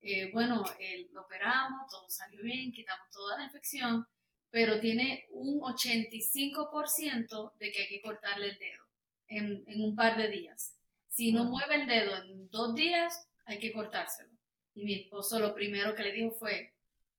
eh, 0.00 0.31
bueno, 0.33 0.64
lo 1.12 1.23
operamos, 1.23 1.90
todo 1.90 2.09
salió 2.09 2.43
bien, 2.43 2.73
quitamos 2.73 3.11
toda 3.11 3.38
la 3.38 3.45
infección, 3.45 4.07
pero 4.50 4.81
tiene 4.81 5.26
un 5.31 5.61
85% 5.61 7.52
de 7.59 7.73
que 7.73 7.83
hay 7.83 7.88
que 7.88 8.00
cortarle 8.00 8.50
el 8.50 8.59
dedo 8.59 8.85
en, 9.28 9.83
un 9.83 9.95
par 9.95 10.17
de 10.17 10.28
días. 10.28 10.76
Si 11.09 11.33
no 11.33 11.45
mueve 11.45 11.76
el 11.76 11.87
dedo 11.87 12.17
en 12.23 12.49
dos 12.50 12.75
días, 12.75 13.28
hay 13.45 13.59
que 13.59 13.73
cortárselo. 13.73 14.31
Y 14.75 14.85
mi 14.85 14.95
esposo 14.95 15.38
lo 15.38 15.55
primero 15.55 15.95
que 15.95 16.05
le 16.05 16.12
dijo 16.12 16.31
fue, 16.31 16.75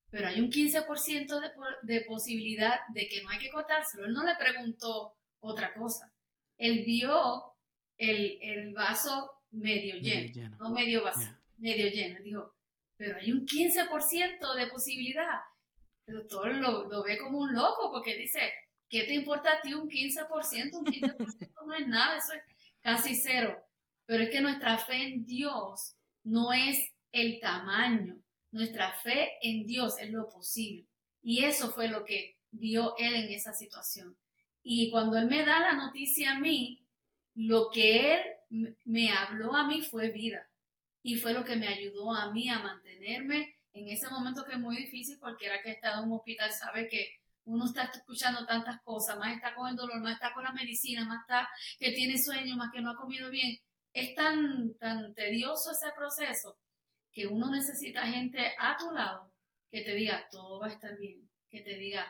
pero 0.10 0.28
hay 0.28 0.40
un 0.40 0.50
15% 0.50 1.40
de, 1.40 1.52
de 1.84 2.02
posibilidad 2.06 2.80
de 2.94 3.08
que 3.08 3.22
no 3.22 3.30
hay 3.30 3.40
que 3.40 3.52
cortárselo. 3.52 4.06
Él 4.06 4.14
no 4.14 4.24
le 4.24 4.36
preguntó 4.36 5.16
otra 5.40 5.74
cosa. 5.74 6.12
Él 6.58 6.84
vio 6.86 7.54
el, 7.98 8.74
vaso 8.74 9.32
medio 9.52 9.96
lleno, 9.98 10.56
no 10.58 10.70
medio 10.72 11.04
vacío, 11.04 11.36
medio 11.58 11.90
lleno. 11.90 12.20
Dijo, 12.22 12.56
pero 13.00 13.18
hay 13.18 13.32
un 13.32 13.46
15% 13.46 14.56
de 14.56 14.68
posibilidad. 14.68 15.40
El 16.06 16.16
doctor 16.16 16.54
lo, 16.54 16.90
lo, 16.90 17.02
ve 17.02 17.18
como 17.18 17.40
un 17.40 17.54
loco 17.54 17.90
porque 17.94 18.18
dice, 18.18 18.52
¿qué 18.90 19.04
te 19.04 19.14
importa 19.14 19.54
a 19.54 19.62
ti 19.62 19.74
un 19.74 19.90
15%? 19.90 20.74
Un 20.74 20.86
15% 20.86 21.52
no 21.66 21.74
es 21.76 21.88
nada, 21.88 22.18
eso 22.18 22.34
es 22.34 22.42
casi 22.82 23.16
cero. 23.16 23.58
Pero 24.06 24.24
es 24.24 24.30
que 24.30 24.42
nuestra 24.42 24.78
fe 24.80 25.14
en 25.14 25.26
Dios 25.26 25.96
no 26.26 26.52
es 26.52 26.92
el 27.14 27.40
tamaño, 27.40 28.22
nuestra 28.52 28.92
fe 28.92 29.30
en 29.44 29.66
Dios 29.66 29.98
es 29.98 30.10
lo 30.10 30.28
posible. 30.28 30.86
Y 31.22 31.46
eso 31.46 31.72
fue 31.72 31.88
lo 31.88 32.04
que 32.04 32.36
vio 32.52 32.96
él 32.98 33.16
en 33.16 33.30
esa 33.30 33.54
situación. 33.54 34.18
Y 34.62 34.92
cuando 34.92 35.18
él 35.18 35.28
me 35.28 35.46
da 35.46 35.62
la 35.62 35.74
noticia 35.74 36.34
a 36.34 36.40
mí, 36.40 36.86
lo 37.34 37.70
que 37.72 38.16
él 38.16 38.76
me 38.84 39.10
habló 39.14 39.56
a 39.56 39.66
mí 39.66 39.84
fue 39.84 40.10
vida 40.10 40.49
y 41.02 41.16
fue 41.16 41.34
lo 41.34 41.44
que 41.44 41.56
me 41.56 41.68
ayudó 41.68 42.14
a 42.14 42.32
mí 42.32 42.50
a 42.50 42.60
mantenerme 42.60 43.60
en 43.74 43.88
ese 43.90 44.10
momento 44.10 44.44
que 44.46 44.54
es 44.54 44.60
muy 44.60 44.76
difícil, 44.78 45.20
cualquiera 45.20 45.62
que 45.62 45.70
ha 45.70 45.74
estado 45.74 46.04
en 46.04 46.10
un 46.10 46.18
hospital 46.18 46.52
sabe 46.52 46.88
que 46.88 47.20
uno 47.46 47.66
está 47.66 47.84
escuchando 47.94 48.46
tantas 48.46 48.82
cosas, 48.82 49.18
más 49.18 49.36
está 49.36 49.56
con 49.56 49.70
el 49.70 49.76
dolor, 49.76 50.00
más 50.02 50.14
está 50.14 50.34
con 50.34 50.44
la 50.44 50.52
medicina, 50.52 51.06
más 51.06 51.22
está 51.22 51.48
que 51.78 51.92
tiene 51.92 52.18
sueño, 52.18 52.56
más 52.58 52.72
que 52.72 52.82
no 52.82 52.92
ha 52.92 52.96
comido 52.96 53.30
bien. 53.30 53.58
Es 53.94 54.14
tan, 54.16 54.76
tan 54.76 55.14
tedioso 55.16 55.72
ese 55.72 55.92
proceso 55.96 56.58
que 57.12 57.26
uno 57.26 57.50
necesita 57.50 58.06
gente 58.08 58.54
a 58.60 58.78
tu 58.78 58.92
lado 58.92 59.32
que 59.72 59.82
te 59.82 59.96
diga, 59.96 60.28
todo 60.32 60.60
va 60.60 60.68
a 60.68 60.72
estar 60.72 60.98
bien, 60.98 61.30
que 61.50 61.62
te 61.62 61.76
diga, 61.76 62.06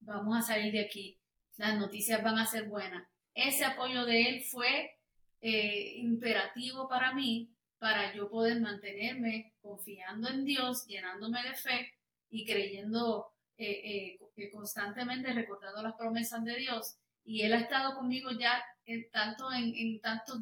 vamos 0.00 0.36
a 0.36 0.42
salir 0.42 0.72
de 0.72 0.84
aquí, 0.84 1.18
las 1.56 1.78
noticias 1.78 2.22
van 2.22 2.38
a 2.38 2.46
ser 2.46 2.68
buenas. 2.68 3.08
Ese 3.34 3.64
apoyo 3.64 4.04
de 4.04 4.28
él 4.28 4.44
fue 4.50 4.98
eh, 5.40 5.94
imperativo 5.96 6.88
para 6.88 7.14
mí 7.14 7.53
para 7.84 8.14
yo 8.14 8.30
poder 8.30 8.62
mantenerme 8.62 9.52
confiando 9.60 10.30
en 10.30 10.46
Dios, 10.46 10.86
llenándome 10.86 11.42
de 11.42 11.54
fe 11.54 11.92
y 12.30 12.46
creyendo 12.46 13.30
eh, 13.58 14.16
eh, 14.38 14.50
constantemente, 14.50 15.34
recordando 15.34 15.82
las 15.82 15.94
promesas 15.94 16.42
de 16.46 16.56
Dios. 16.56 16.96
Y 17.26 17.42
Él 17.42 17.52
ha 17.52 17.60
estado 17.60 17.94
conmigo 17.94 18.30
ya 18.30 18.64
en, 18.86 19.10
tanto 19.10 19.52
en, 19.52 20.00
tantos, 20.00 20.40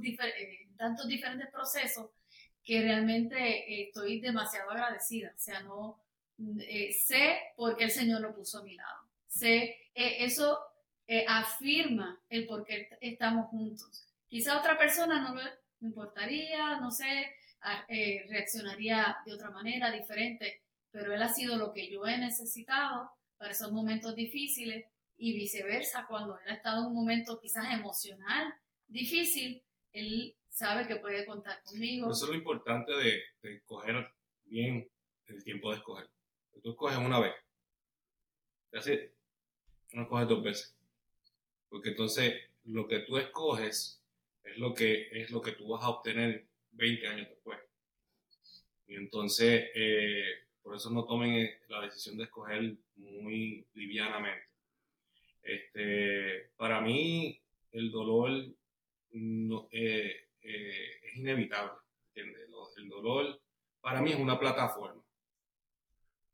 tantos 0.76 1.08
diferentes 1.08 1.50
procesos 1.50 2.10
que 2.62 2.80
realmente 2.80 3.88
estoy 3.88 4.20
demasiado 4.20 4.70
agradecida. 4.70 5.32
O 5.34 5.40
sea, 5.40 5.62
no 5.64 6.00
sé 6.38 7.40
por 7.56 7.76
qué 7.76 7.84
el 7.84 7.90
Señor 7.90 8.20
lo 8.20 8.36
puso 8.36 8.60
a 8.60 8.62
mi 8.62 8.76
lado. 8.76 9.00
Sé, 9.26 9.78
eso 9.96 10.60
afirma 11.26 12.22
el 12.28 12.46
por 12.46 12.64
qué 12.64 12.88
estamos 13.00 13.48
juntos. 13.48 14.06
Quizá 14.28 14.60
otra 14.60 14.78
persona 14.78 15.20
no 15.20 15.34
lo, 15.34 15.42
me 15.82 15.88
importaría, 15.88 16.78
no 16.80 16.90
sé, 16.90 17.34
eh, 17.88 18.24
reaccionaría 18.28 19.16
de 19.26 19.34
otra 19.34 19.50
manera, 19.50 19.90
diferente, 19.90 20.62
pero 20.90 21.12
él 21.12 21.22
ha 21.22 21.28
sido 21.28 21.56
lo 21.56 21.72
que 21.72 21.90
yo 21.90 22.06
he 22.06 22.16
necesitado 22.18 23.10
para 23.36 23.50
esos 23.50 23.72
momentos 23.72 24.14
difíciles 24.14 24.86
y 25.16 25.34
viceversa, 25.34 26.06
cuando 26.08 26.38
él 26.38 26.50
ha 26.50 26.54
estado 26.54 26.82
en 26.82 26.86
un 26.86 26.94
momento 26.94 27.38
quizás 27.40 27.72
emocional 27.72 28.54
difícil, 28.86 29.62
él 29.92 30.36
sabe 30.48 30.86
que 30.86 30.96
puede 30.96 31.26
contar 31.26 31.62
conmigo. 31.62 32.10
Eso 32.10 32.24
es 32.24 32.30
lo 32.30 32.36
importante 32.36 32.92
de, 32.92 33.22
de 33.42 33.56
escoger 33.56 34.08
bien 34.44 34.88
el 35.26 35.42
tiempo 35.42 35.70
de 35.70 35.78
escoger. 35.78 36.08
Tú 36.62 36.70
escoges 36.70 36.98
una 36.98 37.18
vez, 37.18 37.34
así, 38.72 38.98
no 39.92 40.02
escoges 40.02 40.28
dos 40.28 40.42
veces, 40.44 40.76
porque 41.68 41.90
entonces 41.90 42.34
lo 42.64 42.86
que 42.86 43.00
tú 43.00 43.18
escoges 43.18 44.01
es 44.44 44.58
lo 44.58 44.74
que, 44.74 45.08
es 45.12 45.30
lo 45.30 45.40
que 45.40 45.52
tú 45.52 45.68
vas 45.68 45.84
a 45.84 45.90
obtener 45.90 46.46
20 46.72 47.06
años 47.08 47.28
después. 47.28 47.58
Y 48.86 48.96
entonces, 48.96 49.70
eh, 49.74 50.24
por 50.62 50.76
eso 50.76 50.90
no 50.90 51.04
tomen 51.04 51.34
eh, 51.34 51.60
la 51.68 51.80
decisión 51.82 52.16
de 52.16 52.24
escoger 52.24 52.76
muy 52.96 53.66
livianamente. 53.74 54.46
Este, 55.42 56.50
para 56.56 56.80
mí, 56.80 57.40
el 57.72 57.90
dolor 57.90 58.46
no, 59.12 59.68
eh, 59.70 60.28
es 60.40 61.16
inevitable. 61.16 61.72
El 62.14 62.88
dolor 62.88 63.40
para 63.80 64.00
mí 64.00 64.12
es 64.12 64.18
una 64.18 64.38
plataforma, 64.38 65.02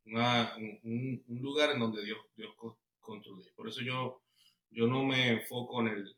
un, 0.05 1.25
lugar 1.41 1.71
en 1.71 1.81
donde 1.81 2.05
Dios, 2.05 2.19
Dios 2.37 2.55
construye. 3.01 3.51
Por 3.57 3.69
eso 3.69 3.81
yo, 3.81 4.21
yo 4.71 4.87
no 4.87 5.05
me 5.05 5.29
enfoco 5.29 5.81
en 5.81 5.89
el, 5.89 6.17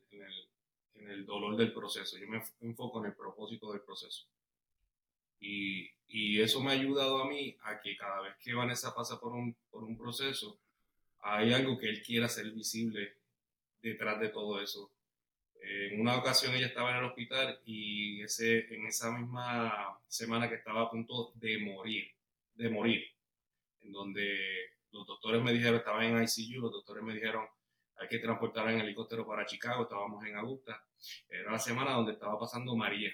en 1.01 1.11
el 1.11 1.25
dolor 1.25 1.55
del 1.55 1.73
proceso, 1.73 2.17
yo 2.17 2.27
me 2.27 2.41
enfoco 2.61 2.99
en 2.99 3.07
el 3.07 3.15
propósito 3.15 3.71
del 3.71 3.81
proceso. 3.81 4.25
Y, 5.39 5.89
y, 6.07 6.39
eso 6.39 6.61
me 6.61 6.69
ha 6.71 6.73
ayudado 6.73 7.23
a 7.23 7.27
mí 7.27 7.57
a 7.63 7.81
que 7.81 7.97
cada 7.97 8.21
vez 8.21 8.35
que 8.37 8.53
Vanessa 8.53 8.93
pasa 8.93 9.19
por 9.19 9.33
un, 9.33 9.55
por 9.71 9.83
un 9.83 9.97
proceso, 9.97 10.59
hay 11.21 11.53
algo 11.53 11.77
que 11.77 11.89
él 11.89 12.03
quiera 12.03 12.27
hacer 12.27 12.51
visible 12.51 13.15
detrás 13.81 14.19
de 14.19 14.29
todo 14.29 14.61
eso. 14.61 14.91
En 15.61 15.99
una 16.01 16.17
ocasión 16.17 16.53
ella 16.53 16.67
estaba 16.67 16.91
en 16.91 16.97
el 16.97 17.03
hospital 17.05 17.59
y 17.65 18.21
ese, 18.23 18.73
en 18.73 18.87
esa 18.87 19.11
misma 19.11 19.99
semana 20.07 20.49
que 20.49 20.55
estaba 20.55 20.83
a 20.83 20.89
punto 20.89 21.31
de 21.35 21.59
morir, 21.59 22.11
de 22.55 22.69
morir, 22.69 23.05
en 23.81 23.91
donde 23.91 24.71
los 24.91 25.05
doctores 25.05 25.41
me 25.41 25.53
dijeron, 25.53 25.77
estaba 25.77 26.05
en 26.05 26.23
ICU, 26.23 26.61
los 26.61 26.71
doctores 26.71 27.03
me 27.03 27.13
dijeron, 27.13 27.45
hay 27.97 28.07
que 28.07 28.19
transportar 28.19 28.69
en 28.69 28.79
helicóptero 28.79 29.25
para 29.25 29.45
Chicago, 29.45 29.83
estábamos 29.83 30.25
en 30.25 30.35
Augusta, 30.35 30.83
era 31.29 31.51
la 31.51 31.59
semana 31.59 31.93
donde 31.93 32.13
estaba 32.13 32.39
pasando 32.39 32.75
María. 32.75 33.11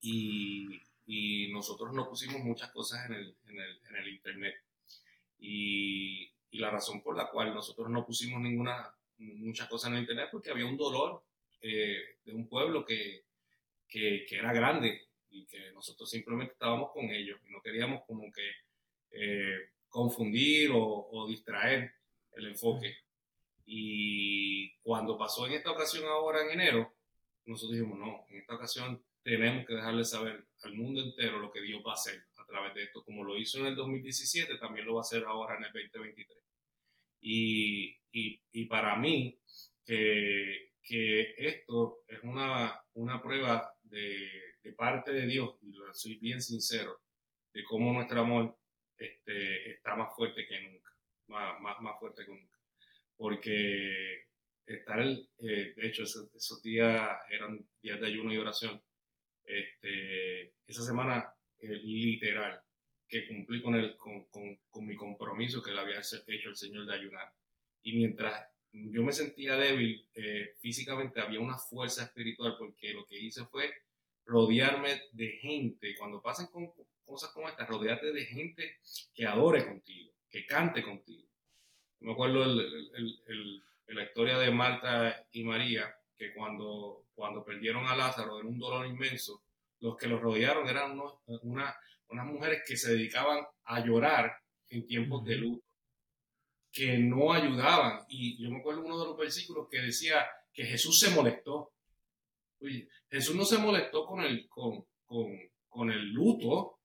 Y, 0.00 0.66
y 1.06 1.50
nosotros 1.52 1.92
no 1.94 2.08
pusimos 2.08 2.42
muchas 2.42 2.70
cosas 2.70 3.08
en 3.08 3.14
el, 3.14 3.36
en 3.46 3.60
el, 3.60 3.80
en 3.88 3.96
el 3.96 4.08
internet. 4.08 4.54
Y, 5.38 6.30
y, 6.50 6.58
la 6.58 6.70
razón 6.70 7.02
por 7.02 7.16
la 7.16 7.30
cual 7.30 7.54
nosotros 7.54 7.88
no 7.90 8.04
pusimos 8.04 8.40
ninguna, 8.40 8.94
muchas 9.18 9.68
cosas 9.68 9.90
en 9.90 9.96
el 9.96 10.02
internet, 10.02 10.28
porque 10.30 10.50
había 10.50 10.66
un 10.66 10.76
dolor 10.76 11.22
eh, 11.60 12.18
de 12.24 12.32
un 12.32 12.48
pueblo 12.48 12.84
que, 12.84 13.24
que, 13.88 14.24
que, 14.28 14.36
era 14.36 14.52
grande 14.52 15.08
y 15.30 15.46
que 15.46 15.72
nosotros 15.72 16.10
simplemente 16.10 16.52
estábamos 16.52 16.92
con 16.92 17.04
ellos 17.10 17.40
y 17.46 17.50
no 17.50 17.60
queríamos 17.60 18.02
como 18.06 18.30
que 18.32 18.50
eh, 19.10 19.70
confundir 19.88 20.70
o, 20.72 21.08
o 21.10 21.26
distraer 21.26 21.92
el 22.32 22.48
enfoque. 22.48 22.96
Y 23.70 24.72
cuando 24.78 25.18
pasó 25.18 25.46
en 25.46 25.52
esta 25.52 25.72
ocasión 25.72 26.06
ahora 26.06 26.42
en 26.42 26.58
enero, 26.58 26.96
nosotros 27.44 27.76
dijimos, 27.76 27.98
no, 27.98 28.24
en 28.30 28.38
esta 28.38 28.54
ocasión 28.54 29.04
tenemos 29.22 29.66
que 29.66 29.74
dejarle 29.74 30.06
saber 30.06 30.42
al 30.62 30.72
mundo 30.72 31.02
entero 31.02 31.38
lo 31.38 31.52
que 31.52 31.60
Dios 31.60 31.82
va 31.86 31.90
a 31.90 31.96
hacer 31.96 32.18
a 32.38 32.46
través 32.46 32.72
de 32.74 32.84
esto, 32.84 33.04
como 33.04 33.24
lo 33.24 33.36
hizo 33.36 33.58
en 33.58 33.66
el 33.66 33.76
2017, 33.76 34.56
también 34.56 34.86
lo 34.86 34.94
va 34.94 35.00
a 35.00 35.02
hacer 35.02 35.22
ahora 35.26 35.58
en 35.58 35.64
el 35.64 35.72
2023. 35.72 36.38
Y, 37.20 37.94
y, 38.10 38.40
y 38.52 38.64
para 38.64 38.96
mí, 38.96 39.38
que, 39.84 40.70
que, 40.82 41.34
esto 41.36 42.04
es 42.08 42.20
una, 42.22 42.80
una 42.94 43.20
prueba 43.20 43.70
de, 43.82 44.30
de, 44.62 44.72
parte 44.72 45.12
de 45.12 45.26
Dios, 45.26 45.56
y 45.60 45.74
soy 45.92 46.14
bien 46.16 46.40
sincero, 46.40 47.02
de 47.52 47.64
cómo 47.64 47.92
nuestro 47.92 48.22
amor 48.22 48.56
este, 48.96 49.72
está 49.72 49.94
más 49.94 50.14
fuerte 50.16 50.46
que 50.46 50.58
nunca, 50.58 50.90
más, 51.26 51.60
más, 51.60 51.78
más 51.82 51.98
fuerte 52.00 52.24
que 52.24 52.32
nunca 52.32 52.57
porque 53.18 54.26
estar, 54.64 55.00
eh, 55.00 55.74
de 55.76 55.86
hecho, 55.86 56.04
esos, 56.04 56.62
días 56.62 57.18
eran 57.30 57.66
días 57.82 58.00
de 58.00 58.06
ayuno 58.06 58.32
y 58.32 58.38
oración. 58.38 58.80
Este, 59.44 60.54
esa 60.66 60.84
semana, 60.84 61.34
eh, 61.58 61.80
literal, 61.82 62.62
que 63.08 63.26
cumplí 63.26 63.60
con, 63.60 63.74
el, 63.74 63.96
con, 63.96 64.26
con, 64.26 64.56
con, 64.70 64.86
mi 64.86 64.94
compromiso 64.94 65.62
que 65.62 65.72
le 65.72 65.80
había 65.80 66.00
hecho 66.00 66.48
el 66.48 66.56
Señor 66.56 66.86
de 66.86 66.94
ayunar. 66.94 67.32
Y 67.82 67.96
mientras 67.96 68.46
yo 68.72 69.02
me 69.02 69.12
sentía 69.12 69.56
débil 69.56 70.06
eh, 70.14 70.54
físicamente, 70.60 71.20
había 71.20 71.40
una 71.40 71.58
fuerza 71.58 72.04
espiritual 72.04 72.56
porque 72.58 72.92
lo 72.92 73.04
que 73.06 73.18
hice 73.18 73.46
fue 73.46 73.72
rodearme 74.26 75.00
de 75.12 75.28
gente. 75.38 75.96
Cuando 75.96 76.22
pasen 76.22 76.46
con 76.48 76.70
cosas 77.04 77.30
como 77.30 77.48
estas, 77.48 77.66
rodearte 77.66 78.12
de 78.12 78.26
gente 78.26 78.78
que 79.14 79.26
adore 79.26 79.64
contigo, 79.66 80.12
que 80.30 80.46
cante 80.46 80.82
contigo 80.82 81.27
me 82.00 82.12
acuerdo 82.12 82.44
el, 82.44 83.62
la 83.88 84.04
historia 84.04 84.38
de 84.38 84.50
Marta 84.50 85.26
y 85.32 85.44
María, 85.44 85.94
que 86.16 86.32
cuando, 86.34 87.06
cuando 87.14 87.44
perdieron 87.44 87.86
a 87.86 87.96
Lázaro 87.96 88.40
en 88.40 88.46
un 88.46 88.58
dolor 88.58 88.86
inmenso, 88.86 89.42
los 89.80 89.96
que 89.96 90.08
los 90.08 90.20
rodearon 90.20 90.68
eran 90.68 90.92
unos, 90.92 91.14
una, 91.42 91.74
unas 92.08 92.26
mujeres 92.26 92.62
que 92.66 92.76
se 92.76 92.92
dedicaban 92.92 93.44
a 93.64 93.84
llorar 93.84 94.32
en 94.70 94.86
tiempos 94.86 95.24
de 95.24 95.36
luto, 95.36 95.64
que 96.72 96.98
no 96.98 97.32
ayudaban. 97.32 98.04
Y 98.08 98.42
yo 98.42 98.50
me 98.50 98.58
acuerdo 98.58 98.82
uno 98.84 98.98
de 98.98 99.06
los 99.06 99.16
versículos 99.16 99.68
que 99.70 99.80
decía 99.80 100.26
que 100.52 100.64
Jesús 100.64 100.98
se 100.98 101.10
molestó. 101.10 101.72
Oye, 102.60 102.88
Jesús 103.08 103.36
no 103.36 103.44
se 103.44 103.58
molestó 103.58 104.04
con 104.04 104.20
el, 104.20 104.48
con, 104.48 104.84
con, 105.06 105.26
con 105.68 105.90
el 105.90 106.12
luto, 106.12 106.80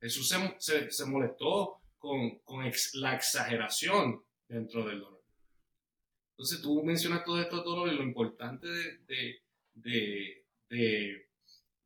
Jesús 0.00 0.28
se, 0.28 0.56
se, 0.58 0.90
se 0.90 1.06
molestó 1.06 1.80
con, 1.96 2.40
con 2.40 2.64
la 2.94 3.14
exageración 3.14 4.24
dentro 4.52 4.86
del 4.86 5.00
dolor. 5.00 5.22
Entonces 6.32 6.62
tú 6.62 6.82
mencionas 6.82 7.24
todos 7.24 7.40
estos 7.40 7.64
dolores, 7.64 7.94
lo 7.94 8.02
importante 8.02 8.66
de, 8.68 9.42
de, 9.74 10.44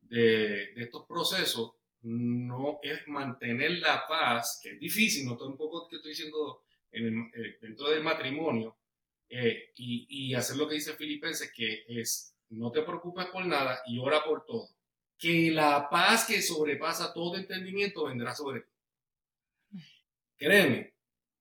de, 0.01 0.73
estos 0.75 1.05
procesos 1.05 1.73
no 2.01 2.79
es 2.81 3.07
mantener 3.07 3.79
la 3.79 4.07
paz, 4.07 4.59
que 4.61 4.71
es 4.71 4.79
difícil, 4.79 5.25
no 5.25 5.37
tampoco 5.37 5.87
que 5.87 5.97
estoy 5.97 6.11
diciendo 6.11 6.63
en 6.91 7.31
eh, 7.33 7.57
dentro 7.61 7.89
del 7.89 8.03
matrimonio, 8.03 8.77
eh, 9.29 9.71
y, 9.75 10.07
y, 10.09 10.33
hacer 10.33 10.55
lo 10.55 10.67
que 10.67 10.75
dice 10.75 10.93
Filipenses, 10.93 11.51
que 11.53 11.83
es 11.87 12.33
no 12.49 12.71
te 12.71 12.81
preocupes 12.81 13.25
por 13.25 13.45
nada 13.45 13.81
y 13.85 13.99
ora 13.99 14.23
por 14.23 14.45
todo. 14.45 14.69
Que 15.17 15.51
la 15.51 15.89
paz 15.89 16.25
que 16.25 16.41
sobrepasa 16.41 17.13
todo 17.13 17.35
entendimiento 17.35 18.05
vendrá 18.05 18.33
sobre 18.33 18.61
ti. 18.61 18.71
Créeme, 20.37 20.96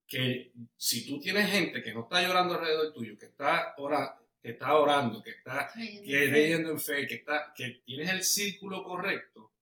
que 0.07 0.53
si 0.77 1.07
tú 1.07 1.19
tienes 1.19 1.51
gente 1.51 1.83
que 1.83 1.93
no 1.93 2.03
está 2.03 2.23
llorando 2.23 2.55
alrededor 2.55 2.93
tuyo, 2.93 3.19
que 3.19 3.27
está, 3.27 3.75
ora, 3.79 4.19
que 4.41 4.51
está 4.51 4.75
orando, 4.75 5.23
que 5.23 5.31
está 5.31 5.71
creyendo 5.73 6.71
en 6.71 6.81
fe, 6.81 7.07
que, 7.07 7.17
está, 7.17 7.53
que 7.55 7.83
tienes 7.85 8.11
el 8.11 8.23
círculo 8.23 8.85
correcto, 8.85 9.53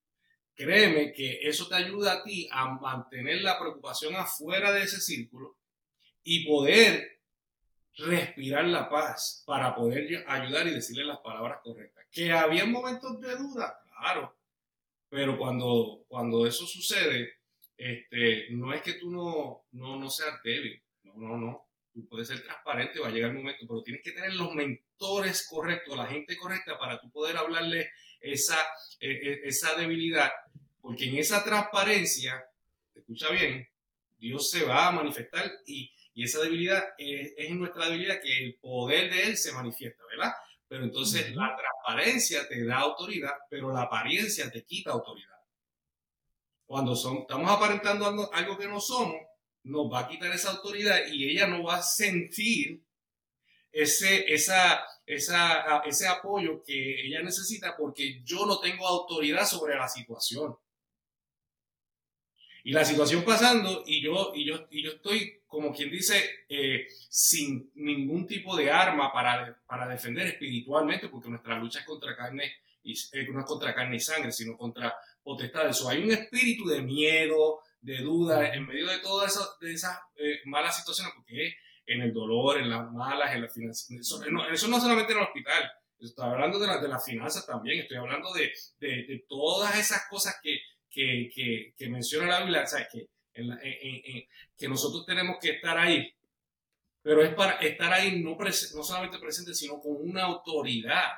créeme 0.55 1.13
que 1.13 1.41
eso 1.43 1.67
te 1.67 1.77
ayuda 1.77 2.15
a 2.15 2.23
ti 2.23 2.49
a 2.53 2.69
mantener 2.69 3.41
la 3.43 3.59
preocupación 3.59 4.15
afuera 4.17 4.73
de 4.73 4.83
ese 4.83 5.01
círculo 5.01 5.57
y 6.23 6.47
poder 6.47 7.21
respirar 7.97 8.65
la 8.65 8.89
paz 8.89 9.43
para 9.47 9.75
poder 9.75 10.25
ayudar 10.27 10.67
y 10.67 10.71
decirle 10.71 11.05
las 11.05 11.19
palabras 11.19 11.61
correctas. 11.63 12.05
Que 12.11 12.33
había 12.33 12.67
momentos 12.67 13.21
de 13.21 13.37
duda, 13.37 13.81
claro, 13.99 14.37
pero 15.09 15.39
cuando, 15.39 16.05
cuando 16.09 16.47
eso 16.47 16.67
sucede, 16.67 17.35
este, 17.77 18.47
no 18.51 18.73
es 18.73 18.83
que 18.83 18.95
tú 18.95 19.11
no, 19.11 19.65
no, 19.73 19.99
no 19.99 20.11
seas 20.11 20.41
débil, 20.43 20.81
no, 21.03 21.15
no, 21.15 21.37
no. 21.37 21.69
tú 21.93 22.07
puedes 22.09 22.29
ser 22.29 22.43
transparente, 22.43 23.01
va 23.01 23.09
a 23.09 23.11
llegar 23.11 23.31
el 23.31 23.39
momento, 23.39 23.67
pero 23.67 23.83
tienes 23.83 24.03
que 24.03 24.13
tener 24.13 24.35
los 24.35 24.55
mentores 24.55 25.47
correctos, 25.49 25.97
la 25.97 26.07
gente 26.07 26.37
correcta 26.37 26.79
para 26.79 27.01
tú 27.01 27.11
poder 27.11 27.37
hablarle 27.37 27.91
esa, 28.21 28.57
e, 29.01 29.11
e, 29.11 29.41
esa 29.45 29.75
debilidad, 29.77 30.31
porque 30.81 31.09
en 31.09 31.19
esa 31.19 31.45
transparencia, 31.45 32.45
escucha 32.95 33.31
bien, 33.31 33.69
Dios 34.19 34.51
se 34.51 34.65
va 34.65 34.89
a 34.89 34.93
manifestar 34.93 35.51
y, 35.67 35.93
y 36.15 36.25
esa 36.25 36.41
debilidad 36.41 36.83
es, 36.97 37.33
es, 37.37 37.51
en 37.51 37.59
nuestra 37.59 37.87
debilidad 37.87 38.21
que 38.23 38.45
el 38.45 38.55
poder 38.57 39.13
de 39.13 39.25
Él 39.25 39.37
se 39.37 39.53
manifiesta, 39.53 40.03
¿verdad? 40.11 40.33
Pero 40.69 40.85
entonces 40.85 41.35
la 41.35 41.57
transparencia 41.57 42.49
te 42.49 42.65
da 42.65 42.79
autoridad, 42.79 43.35
pero 43.51 43.73
la 43.73 43.83
apariencia 43.83 44.51
te 44.51 44.65
quita 44.65 44.93
autoridad. 44.93 45.34
Cuando 46.67 46.97
son, 46.97 47.19
estamos 47.19 47.51
aparentando 47.51 48.31
algo, 48.33 48.59
que 48.59 48.67
no 48.67 48.81
somos, 48.81 49.17
nos 49.65 49.93
va 49.93 50.01
a 50.01 50.09
quitar 50.09 50.33
esa 50.33 50.51
autoridad 50.51 51.07
y 51.11 51.29
ella 51.31 51.47
no 51.47 51.63
va 51.63 51.77
a 51.77 51.83
sentir 51.83 52.83
ese, 53.71 54.33
esa, 54.33 54.85
esa, 55.07 55.83
ese 55.85 56.07
apoyo 56.07 56.63
que 56.63 57.07
ella 57.07 57.23
necesita 57.23 57.77
porque 57.77 58.23
yo 58.25 58.47
no 58.47 58.61
tengo 58.61 58.87
autoridad 58.87 59.47
sobre 59.47 59.77
la 59.77 59.89
situación. 59.89 60.57
Y 62.67 62.73
la 62.73 62.85
situación 62.85 63.23
pasando 63.25 63.85
y 63.87 64.03
yo, 64.03 64.33
y 64.35 64.47
yo, 64.47 64.67
y 64.71 64.83
yo 64.83 64.93
estoy, 64.93 65.43
como 65.47 65.71
quien 65.75 65.91
dice, 65.91 66.47
eh, 66.49 66.87
sin 67.11 67.71
ningún 67.75 68.27
tipo 68.27 68.57
de 68.57 68.71
arma 68.71 69.13
para, 69.13 69.63
para 69.67 69.87
defender 69.87 70.29
espiritualmente, 70.29 71.11
porque 71.11 71.29
nuestra 71.29 71.59
lucha 71.59 71.81
es 71.81 71.85
contra 71.85 72.17
carne 72.17 72.55
y 72.83 72.95
eh, 73.13 73.29
no 73.31 73.41
es 73.41 73.47
contra 73.47 73.75
carne 73.75 73.97
y 73.97 74.01
sangre, 74.01 74.33
sino 74.33 74.57
contra 74.57 74.95
potestades. 75.25 75.81
O 75.83 75.89
hay 75.89 76.05
un 76.05 76.13
espíritu 76.13 76.67
de 76.69 76.83
miedo, 76.83 77.61
de 77.81 77.99
duda, 77.99 78.55
en 78.55 78.67
medio 78.67 78.87
de 78.87 78.99
todas 78.99 79.33
esas, 79.63 79.99
de 80.17 80.33
eh, 80.33 80.41
malas 80.45 80.77
situaciones, 80.77 81.13
porque 81.17 81.55
en 81.87 82.03
el 82.03 82.13
dolor, 82.13 82.59
en 82.59 82.71
las 82.71 82.91
malas, 82.93 83.35
en 83.35 83.43
las 83.43 83.53
finanzas, 83.53 83.91
eso 83.91 84.25
no, 84.31 84.49
eso 84.49 84.69
solamente 84.81 85.13
en 85.13 85.19
el 85.19 85.25
hospital, 85.25 85.71
estoy 86.01 86.25
hablando 86.27 86.59
de, 86.59 86.81
de 86.81 86.89
las 86.89 87.05
finanzas 87.05 87.47
también, 87.47 87.81
estoy 87.81 87.99
hablando 87.99 88.33
de, 88.33 88.53
de, 88.79 89.25
todas 89.29 89.79
esas 89.79 90.07
cosas 90.09 90.37
que, 90.43 90.61
que, 90.89 91.31
que, 91.35 91.75
que, 91.77 91.89
menciona 91.91 92.27
la 92.27 92.41
Biblia, 92.41 92.65
que, 92.91 93.09
que 94.57 94.69
nosotros 94.69 95.05
tenemos 95.05 95.37
que 95.41 95.51
estar 95.51 95.77
ahí, 95.77 96.11
pero 97.03 97.23
es 97.23 97.35
para 97.35 97.57
estar 97.59 97.93
ahí 97.93 98.23
no, 98.23 98.37
no 98.39 98.83
solamente 98.83 99.19
presente, 99.19 99.55
sino 99.55 99.79
con 99.79 99.97
una 99.99 100.23
autoridad 100.23 101.13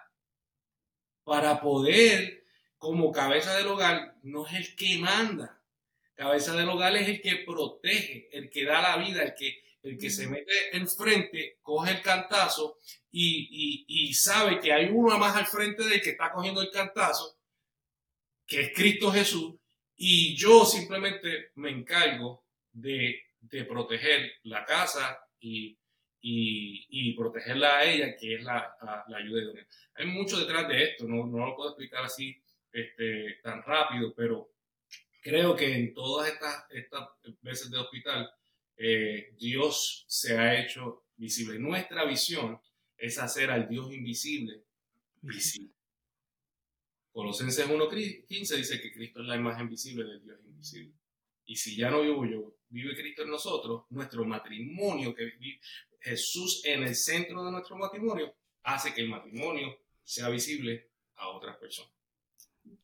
para 1.23 1.61
poder, 1.61 2.45
como 2.78 3.12
cabeza 3.12 3.56
del 3.56 3.66
hogar, 3.68 4.16
no 4.22 4.46
es 4.46 4.54
el 4.54 4.76
que 4.76 4.98
manda, 4.98 5.56
Cabeza 6.16 6.56
del 6.56 6.70
hogar 6.70 6.96
es 6.96 7.08
el 7.08 7.20
que 7.20 7.44
protege, 7.44 8.30
el 8.32 8.48
que 8.48 8.64
da 8.64 8.80
la 8.80 8.96
vida, 8.96 9.22
el 9.22 9.34
que, 9.34 9.62
el 9.82 9.98
que 9.98 10.08
se 10.08 10.26
mete 10.26 10.74
enfrente, 10.74 11.58
coge 11.60 11.90
el 11.92 12.00
cantazo 12.00 12.78
y, 13.10 13.48
y, 13.50 13.84
y 13.86 14.14
sabe 14.14 14.58
que 14.58 14.72
hay 14.72 14.88
uno 14.90 15.18
más 15.18 15.36
al 15.36 15.46
frente 15.46 15.84
del 15.84 16.00
que 16.00 16.10
está 16.10 16.32
cogiendo 16.32 16.62
el 16.62 16.70
cantazo, 16.70 17.38
que 18.46 18.62
es 18.62 18.72
Cristo 18.74 19.12
Jesús, 19.12 19.56
y 19.94 20.34
yo 20.36 20.64
simplemente 20.64 21.50
me 21.56 21.68
encargo 21.68 22.46
de, 22.72 23.22
de 23.38 23.64
proteger 23.64 24.36
la 24.44 24.64
casa 24.64 25.20
y, 25.38 25.76
y, 26.22 26.86
y, 26.88 27.12
protegerla 27.14 27.76
a 27.76 27.84
ella, 27.84 28.16
que 28.16 28.36
es 28.36 28.42
la, 28.42 28.74
la, 29.06 29.18
ayuda 29.18 29.40
de 29.40 29.52
Dios. 29.52 29.66
Hay 29.96 30.06
mucho 30.06 30.38
detrás 30.38 30.66
de 30.66 30.82
esto, 30.82 31.04
no, 31.06 31.26
no 31.26 31.46
lo 31.46 31.54
puedo 31.54 31.70
explicar 31.70 32.04
así 32.04 32.40
este, 32.72 33.38
tan 33.42 33.62
rápido, 33.62 34.14
pero 34.14 34.50
creo 35.22 35.57
que 35.57 35.74
en 35.74 35.94
todas 35.94 36.29
estas, 36.33 36.66
estas 36.70 37.09
veces 37.42 37.70
de 37.70 37.79
hospital, 37.79 38.31
eh, 38.76 39.35
Dios 39.38 40.05
se 40.09 40.37
ha 40.38 40.61
hecho 40.61 41.07
visible. 41.16 41.59
Nuestra 41.59 42.05
visión 42.05 42.61
es 42.96 43.18
hacer 43.18 43.50
al 43.50 43.68
Dios 43.68 43.92
invisible 43.92 44.64
visible. 45.22 45.72
Colosenses 47.12 47.66
1.15 47.66 48.57
dice 48.57 48.81
que 48.81 48.92
Cristo 48.92 49.22
es 49.22 49.26
la 49.26 49.37
imagen 49.37 49.68
visible 49.68 50.05
del 50.05 50.22
Dios 50.22 50.38
invisible. 50.44 50.94
Y 51.46 51.57
si 51.57 51.76
ya 51.76 51.90
no 51.90 52.02
vivo 52.02 52.26
yo, 52.26 52.59
vive 52.68 52.94
Cristo 52.94 53.22
en 53.22 53.31
nosotros, 53.31 53.85
nuestro 53.90 54.24
matrimonio, 54.24 55.14
que 55.14 55.33
Jesús 56.00 56.62
en 56.64 56.83
el 56.83 56.94
centro 56.94 57.44
de 57.44 57.52
nuestro 57.52 57.76
matrimonio, 57.76 58.35
hace 58.64 58.92
que 58.92 59.00
el 59.00 59.09
matrimonio 59.09 59.79
sea 60.02 60.29
visible 60.29 60.90
a 61.14 61.29
otras 61.29 61.57
personas. 61.57 61.95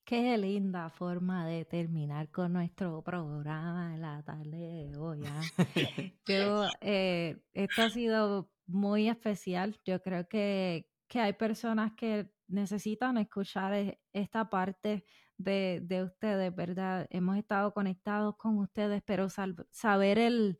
Qué 0.04 0.36
linda 0.36 0.90
forma 0.90 1.46
de 1.46 1.64
terminar 1.64 2.30
con 2.30 2.52
nuestro 2.52 3.02
programa 3.02 3.94
en 3.94 4.02
la 4.02 4.22
tarde 4.22 4.88
de 4.90 4.96
hoy. 4.96 5.22
¿ah? 5.26 5.40
Yo, 6.26 6.66
eh, 6.80 7.40
esto 7.52 7.82
ha 7.82 7.90
sido 7.90 8.50
muy 8.66 9.08
especial. 9.08 9.78
Yo 9.84 10.02
creo 10.02 10.28
que, 10.28 10.88
que, 11.08 11.20
hay 11.20 11.32
personas 11.34 11.92
que 11.96 12.32
necesitan 12.48 13.16
escuchar 13.18 13.74
e, 13.74 14.00
esta 14.12 14.50
parte 14.50 15.04
de, 15.38 15.80
de, 15.82 16.04
ustedes, 16.04 16.54
¿verdad? 16.54 17.06
Hemos 17.10 17.36
estado 17.36 17.72
conectados 17.72 18.36
con 18.36 18.58
ustedes, 18.58 19.02
pero 19.04 19.28
saber 19.28 20.18
el, 20.18 20.58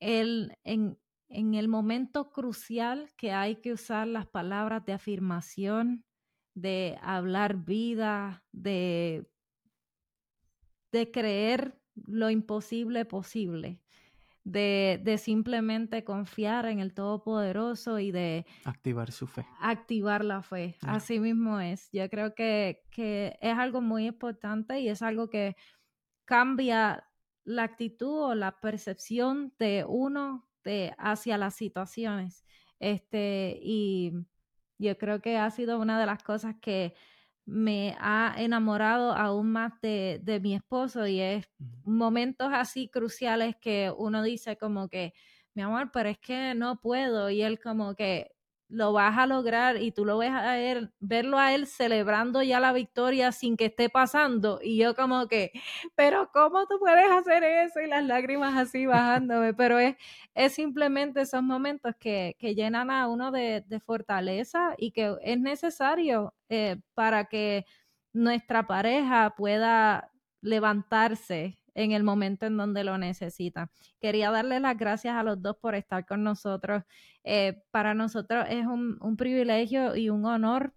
el 0.00 0.56
en, 0.64 0.98
en 1.28 1.54
el 1.54 1.68
momento 1.68 2.30
crucial 2.30 3.10
que 3.16 3.32
hay 3.32 3.56
que 3.56 3.72
usar 3.72 4.06
las 4.06 4.26
palabras 4.26 4.84
de 4.84 4.92
afirmación, 4.92 6.04
de 6.56 6.98
hablar 7.02 7.64
vida, 7.64 8.42
de, 8.50 9.30
de 10.90 11.10
creer 11.10 11.78
lo 12.06 12.30
imposible 12.30 13.04
posible, 13.04 13.82
de, 14.42 14.98
de, 15.04 15.18
simplemente 15.18 16.02
confiar 16.02 16.64
en 16.66 16.80
el 16.80 16.94
Todopoderoso 16.94 17.98
y 17.98 18.10
de 18.10 18.46
activar 18.64 19.12
su 19.12 19.26
fe. 19.26 19.46
Activar 19.60 20.24
la 20.24 20.42
fe, 20.42 20.76
así 20.80 21.20
mismo 21.20 21.60
es. 21.60 21.90
Yo 21.92 22.08
creo 22.08 22.34
que, 22.34 22.84
que 22.90 23.36
es 23.42 23.58
algo 23.58 23.82
muy 23.82 24.06
importante 24.06 24.80
y 24.80 24.88
es 24.88 25.02
algo 25.02 25.28
que 25.28 25.56
cambia 26.24 27.06
la 27.44 27.64
actitud 27.64 28.30
o 28.30 28.34
la 28.34 28.60
percepción 28.60 29.52
de 29.58 29.84
uno 29.86 30.48
de, 30.64 30.94
hacia 30.96 31.36
las 31.36 31.54
situaciones. 31.54 32.46
Este, 32.78 33.58
y 33.62 34.12
yo 34.78 34.96
creo 34.98 35.20
que 35.20 35.36
ha 35.38 35.50
sido 35.50 35.78
una 35.80 35.98
de 36.00 36.06
las 36.06 36.22
cosas 36.22 36.56
que 36.60 36.94
me 37.46 37.96
ha 38.00 38.34
enamorado 38.38 39.12
aún 39.12 39.52
más 39.52 39.72
de, 39.80 40.20
de 40.22 40.40
mi 40.40 40.54
esposo 40.54 41.06
y 41.06 41.20
es 41.20 41.46
momentos 41.84 42.48
así 42.52 42.88
cruciales 42.88 43.54
que 43.60 43.92
uno 43.96 44.22
dice 44.22 44.56
como 44.56 44.88
que, 44.88 45.14
mi 45.54 45.62
amor, 45.62 45.90
pero 45.92 46.08
es 46.08 46.18
que 46.18 46.54
no 46.54 46.80
puedo 46.80 47.30
y 47.30 47.42
él 47.42 47.58
como 47.60 47.94
que, 47.94 48.35
lo 48.68 48.92
vas 48.92 49.16
a 49.16 49.26
lograr 49.26 49.80
y 49.80 49.92
tú 49.92 50.04
lo 50.04 50.18
ves 50.18 50.32
a 50.32 50.58
él, 50.58 50.92
verlo 50.98 51.38
a 51.38 51.54
él 51.54 51.66
celebrando 51.66 52.42
ya 52.42 52.60
la 52.60 52.72
victoria 52.72 53.32
sin 53.32 53.56
que 53.56 53.66
esté 53.66 53.88
pasando 53.88 54.58
y 54.62 54.76
yo 54.76 54.94
como 54.94 55.28
que, 55.28 55.52
pero 55.94 56.30
¿cómo 56.32 56.66
tú 56.66 56.78
puedes 56.78 57.10
hacer 57.10 57.44
eso? 57.44 57.80
Y 57.80 57.86
las 57.86 58.04
lágrimas 58.04 58.56
así 58.56 58.86
bajándome, 58.86 59.54
pero 59.54 59.78
es, 59.78 59.96
es 60.34 60.52
simplemente 60.54 61.20
esos 61.22 61.42
momentos 61.42 61.94
que, 61.98 62.36
que 62.38 62.54
llenan 62.54 62.90
a 62.90 63.08
uno 63.08 63.30
de, 63.30 63.64
de, 63.66 63.80
fortaleza 63.80 64.74
y 64.78 64.90
que 64.90 65.16
es 65.22 65.38
necesario 65.38 66.34
eh, 66.48 66.76
para 66.94 67.26
que 67.26 67.66
nuestra 68.12 68.66
pareja 68.66 69.34
pueda 69.36 70.10
levantarse 70.40 71.56
en 71.76 71.92
el 71.92 72.02
momento 72.02 72.46
en 72.46 72.56
donde 72.56 72.82
lo 72.82 72.98
necesita. 72.98 73.70
Quería 74.00 74.30
darle 74.30 74.58
las 74.58 74.76
gracias 74.76 75.14
a 75.14 75.22
los 75.22 75.40
dos 75.40 75.56
por 75.58 75.74
estar 75.74 76.04
con 76.06 76.24
nosotros. 76.24 76.82
Eh, 77.22 77.62
para 77.70 77.94
nosotros 77.94 78.46
es 78.48 78.66
un, 78.66 78.98
un 79.00 79.16
privilegio 79.16 79.94
y 79.94 80.08
un 80.08 80.24
honor 80.24 80.72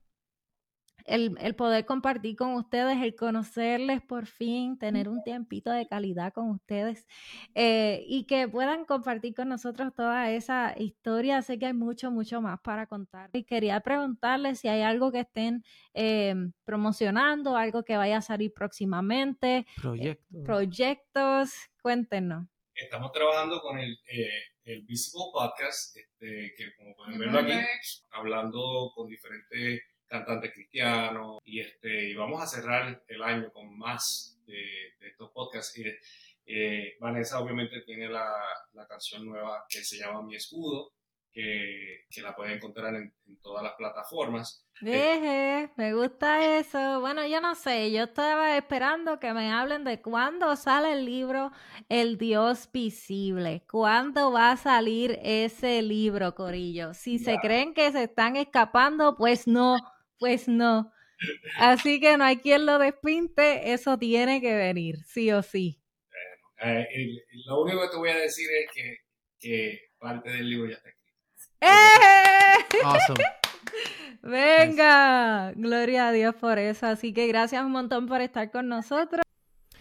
el, 1.10 1.56
poder 1.56 1.86
compartir 1.86 2.36
con 2.36 2.54
ustedes, 2.54 3.02
el 3.02 3.16
conocerles 3.16 4.02
por 4.02 4.28
fin, 4.28 4.78
tener 4.78 5.10
un 5.10 5.24
tiempito 5.24 5.72
de 5.72 5.88
calidad 5.88 6.34
con 6.34 6.50
ustedes 6.52 7.08
eh, 7.56 8.04
y 8.08 8.26
que 8.26 8.48
puedan 8.48 8.86
compartir 8.86 9.34
con 9.34 9.50
nosotros 9.50 9.94
toda 9.96 10.32
esa 10.32 10.76
historia. 10.78 11.42
Sé 11.42 11.58
que 11.58 11.68
hay 11.68 11.74
mucho, 11.74 12.12
mucho 12.12 12.42
más 12.42 12.60
para 12.62 12.86
contar. 12.88 13.30
Y 13.34 13.44
quería 13.44 13.80
preguntarles 13.82 14.60
si 14.60 14.68
hay 14.68 14.82
algo 14.82 15.12
que 15.12 15.22
estén 15.22 15.64
eh, 15.94 16.36
promocionando, 16.64 17.58
algo 17.58 17.84
que 17.84 17.98
vaya 17.98 18.18
a 18.18 18.22
salir 18.22 18.54
próximamente. 18.54 19.58
Eh, 19.58 19.66
proyectos. 19.82 20.44
proyectos, 20.46 21.52
cuéntenos. 21.82 22.48
Estamos 22.76 23.12
trabajando 23.12 23.60
con 23.60 23.78
el, 23.78 23.98
el 24.64 24.82
Visible 24.84 25.26
Podcast, 25.34 25.98
este, 25.98 26.54
que 26.56 26.76
como 26.78 26.96
pueden 26.96 27.20
verlo 27.20 27.40
aquí, 27.40 27.54
hablando 28.12 28.92
con 28.96 29.08
diferentes 29.08 29.82
cantante 30.10 30.52
cristiano 30.52 31.40
y, 31.46 31.62
este, 31.62 32.10
y 32.10 32.16
vamos 32.16 32.42
a 32.42 32.48
cerrar 32.48 33.04
el 33.08 33.24
año 33.24 33.52
con 33.52 33.78
más 33.78 34.38
de, 34.46 35.08
estos 35.08 35.32
podcasts. 35.32 35.78
Y, 35.78 35.86
eh, 36.46 36.98
Vanessa 37.00 37.40
obviamente 37.40 37.82
tiene 37.82 38.10
la, 38.10 38.34
la, 38.74 38.88
canción 38.88 39.24
nueva 39.26 39.66
que 39.70 39.84
se 39.84 39.98
llama 39.98 40.24
Mi 40.24 40.36
Escudo, 40.36 40.94
que, 41.32 42.06
que 42.10 42.22
la 42.22 42.36
pueden 42.36 42.54
encontrar 42.54 42.96
en, 42.96 43.14
todas 43.44 43.64
las 43.64 43.74
plataformas. 43.76 44.66
Deje, 44.82 45.70
me 45.76 45.94
gusta 45.94 46.58
eso. 46.58 47.00
Bueno, 47.02 47.26
yo 47.28 47.40
no 47.42 47.54
sé, 47.54 47.92
yo 47.92 48.06
estaba 48.06 48.58
esperando 48.58 49.20
que 49.20 49.34
me 49.34 49.52
hablen 49.52 49.84
de 49.84 50.02
cuándo 50.02 50.56
sale 50.56 50.94
el 50.94 51.06
libro 51.06 51.52
El 51.88 52.18
Dios 52.18 52.70
Visible. 52.72 53.64
¿Cuándo 53.70 54.32
va 54.32 54.52
a 54.52 54.58
salir 54.58 55.20
ese 55.22 55.82
libro, 55.82 56.34
Corillo? 56.34 56.94
Si 56.94 57.20
se 57.20 57.38
creen 57.38 57.74
que 57.74 57.92
se 57.92 58.04
están 58.04 58.36
escapando, 58.38 59.16
pues 59.16 59.48
no, 59.48 59.78
pues 60.20 60.48
no. 60.48 60.92
Así 61.58 62.00
que 62.00 62.18
no 62.18 62.24
hay 62.24 62.38
quien 62.38 62.66
lo 62.66 62.80
despinte, 62.80 63.74
eso 63.74 63.98
tiene 63.98 64.42
que 64.42 64.56
venir, 64.56 64.98
sí 65.06 65.32
o 65.32 65.42
sí. 65.42 65.82
Bueno, 66.62 66.80
eh, 66.82 67.08
lo 67.46 67.62
único 67.62 67.82
que 67.82 67.90
te 67.90 67.98
voy 67.98 68.10
a 68.10 68.18
decir 68.18 68.48
es 68.52 68.72
que, 68.74 68.98
que 69.40 69.80
parte 69.98 70.30
del 70.30 70.50
libro 70.50 70.70
ya 70.70 70.78
está 70.78 70.90
escrito. 70.90 71.10
¡Eh! 71.62 72.80
Awesome. 72.84 73.24
Venga, 74.22 75.54
gloria 75.56 76.10
a 76.10 76.12
Dios 76.12 76.36
por 76.36 76.60
eso. 76.60 76.88
Así 76.88 77.14
que 77.14 77.28
gracias 77.28 77.64
un 77.64 77.72
montón 77.72 78.08
por 78.08 78.22
estar 78.22 78.52
con 78.52 78.68
nosotros. 78.68 79.24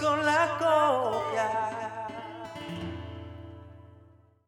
con 0.00 0.24
la 0.24 0.56
copia. 0.58 1.77